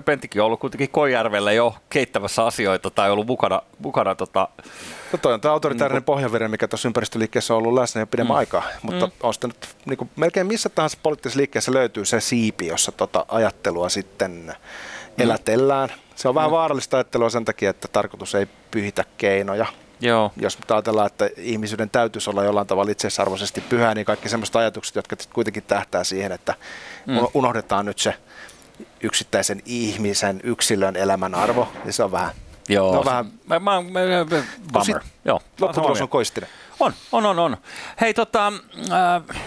Penttikin 0.05 0.41
on 0.41 0.45
ollut 0.45 0.59
kuitenkin 0.59 0.89
Koijärvellä 0.89 1.51
jo 1.51 1.75
keittämässä 1.89 2.45
asioita 2.45 2.89
tai 2.89 3.11
ollut 3.11 3.27
mukana, 3.27 3.61
mukana 3.79 4.15
tota, 4.15 4.47
No 5.13 5.19
toi 5.21 5.33
on 5.33 5.41
tämä 5.41 5.51
autoritaarinen 5.51 6.03
pohjavire, 6.03 6.47
mikä 6.47 6.67
tuossa 6.67 6.87
ympäristöliikkeessä 6.87 7.53
on 7.53 7.57
ollut 7.57 7.73
läsnä 7.73 8.01
jo 8.01 8.07
pidemmän 8.07 8.35
Mm. 8.35 8.39
aikaa. 8.39 8.63
Mutta 8.81 9.05
Mm. 9.05 9.11
on 9.23 9.33
sitä 9.33 9.47
nyt 9.47 9.67
niin 9.85 9.97
kuin 9.97 10.09
melkein 10.15 10.47
missä 10.47 10.69
tahansa 10.69 10.97
poliittisessa 11.03 11.37
liikkeessä 11.37 11.73
löytyy 11.73 12.05
se 12.05 12.19
siipi, 12.19 12.67
jossa 12.67 12.91
tota 12.91 13.25
ajattelua 13.27 13.89
sitten 13.89 14.55
elätellään. 15.17 15.89
Se 16.15 16.27
on 16.29 16.35
vähän 16.35 16.49
Mm. 16.49 16.53
vaarallista 16.55 16.97
ajattelua 16.97 17.29
sen 17.29 17.45
takia, 17.45 17.69
että 17.69 17.87
tarkoitus 17.87 18.35
ei 18.35 18.47
pyhitä 18.71 19.03
keinoja. 19.17 19.65
Joo, 20.01 20.31
Jos 20.37 20.57
ajatellaan, 20.69 21.07
että 21.07 21.29
ihmisyyden 21.37 21.89
täytyisi 21.89 22.29
olla 22.29 22.43
jollain 22.43 22.67
tavalla 22.67 22.91
itseisarvoisesti 22.91 23.61
pyhää, 23.61 23.95
niin 23.95 24.05
kaikki 24.05 24.29
sellaiset 24.29 24.55
ajatukset, 24.55 24.95
jotka 24.95 25.15
kuitenkin 25.33 25.63
tähtää 25.63 26.03
siihen, 26.03 26.31
että 26.31 26.55
Mm. 27.05 27.27
unohdetaan 27.33 27.85
nyt 27.85 27.99
se 27.99 28.13
yksittäisen 29.01 29.61
ihmisen, 29.65 30.39
yksilön 30.43 30.95
elämän 30.95 31.35
arvo, 31.35 31.67
niin 31.83 31.93
se 31.93 32.03
on 32.03 32.11
vähän, 32.11 32.31
joo. 32.69 32.95
No 32.95 33.05
vähän- 33.05 33.25
Mä, 33.47 33.59
mä, 33.59 33.81
mä, 33.81 33.99
bummer. 34.73 35.01
sit 35.03 35.11
Joo, 35.25 35.41
lopputulos 35.59 36.01
on 36.01 36.09
koistinen. 36.09 36.49
On, 36.79 36.93
on, 37.11 37.25
on, 37.25 37.39
on. 37.39 37.57
Hei, 38.01 38.13
tota, 38.13 38.53
äh, 38.91 39.37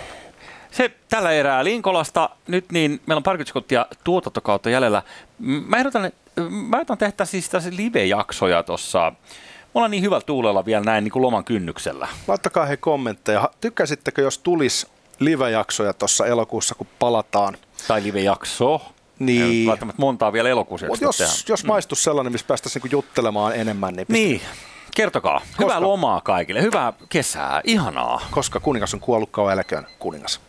se 0.71 0.91
tällä 1.09 1.31
erää 1.33 1.65
Linkolasta. 1.65 2.31
Nyt 2.47 2.73
niin, 2.73 2.91
meillä 3.07 3.19
on 3.19 3.23
parikymmentä 3.23 3.49
sekuntia 3.49 3.87
tuotantokautta 4.05 4.71
jäljellä. 4.71 5.03
Mä 5.39 5.77
ehdotan, 5.77 6.05
että- 6.05 6.41
mä 6.51 6.77
ehdotan 6.77 6.99
tehdä 6.99 7.25
siis 7.25 7.51
live-jaksoja 7.71 8.63
tuossa. 8.63 9.13
Ollaan 9.75 9.91
niin 9.91 10.03
hyvällä 10.03 10.25
tuulella 10.27 10.65
vielä 10.65 10.85
näin 10.85 11.05
niin 11.05 11.13
kuin 11.13 11.23
loman 11.23 11.45
kynnyksellä. 11.45 12.09
Laittakaa 12.29 12.67
he 12.67 12.77
kommentteja. 12.77 13.51
Tykkäsittekö, 13.61 14.23
jos 14.23 14.39
tulisi 14.39 14.87
live-jaksoja 15.19 15.93
tuossa 15.93 16.27
elokuussa, 16.27 16.75
kun 16.75 16.87
palataan? 16.99 17.57
Tai 17.89 18.03
live-jakso. 18.03 18.81
Niin. 19.19 19.67
Välttämättä 19.69 20.03
montaa 20.03 20.33
vielä 20.33 20.49
elokuussa 20.49 20.87
jaksoa 20.87 21.07
jos, 21.09 21.17
tehdä. 21.17 21.33
jos 21.49 21.65
maistus 21.65 22.05
sellainen, 22.05 22.33
missä 22.33 22.47
päästäisiin 22.47 22.83
niinku 22.83 22.97
juttelemaan 22.97 23.57
enemmän, 23.57 23.95
niin, 23.95 24.07
niin. 24.09 24.41
Kertokaa. 24.97 25.41
Hyvää 25.59 25.75
Koska- 25.77 25.81
lomaa 25.83 26.21
kaikille. 26.21 26.63
Hyvää 26.63 26.93
kesää. 27.09 27.61
Ihanaa. 27.65 28.21
koska 28.31 28.61
kuningas 28.61 28.95
on 28.95 29.01
kuollut, 29.01 29.31
kauan 29.33 29.53
eläköön 29.53 29.87
kuningas. 29.99 30.41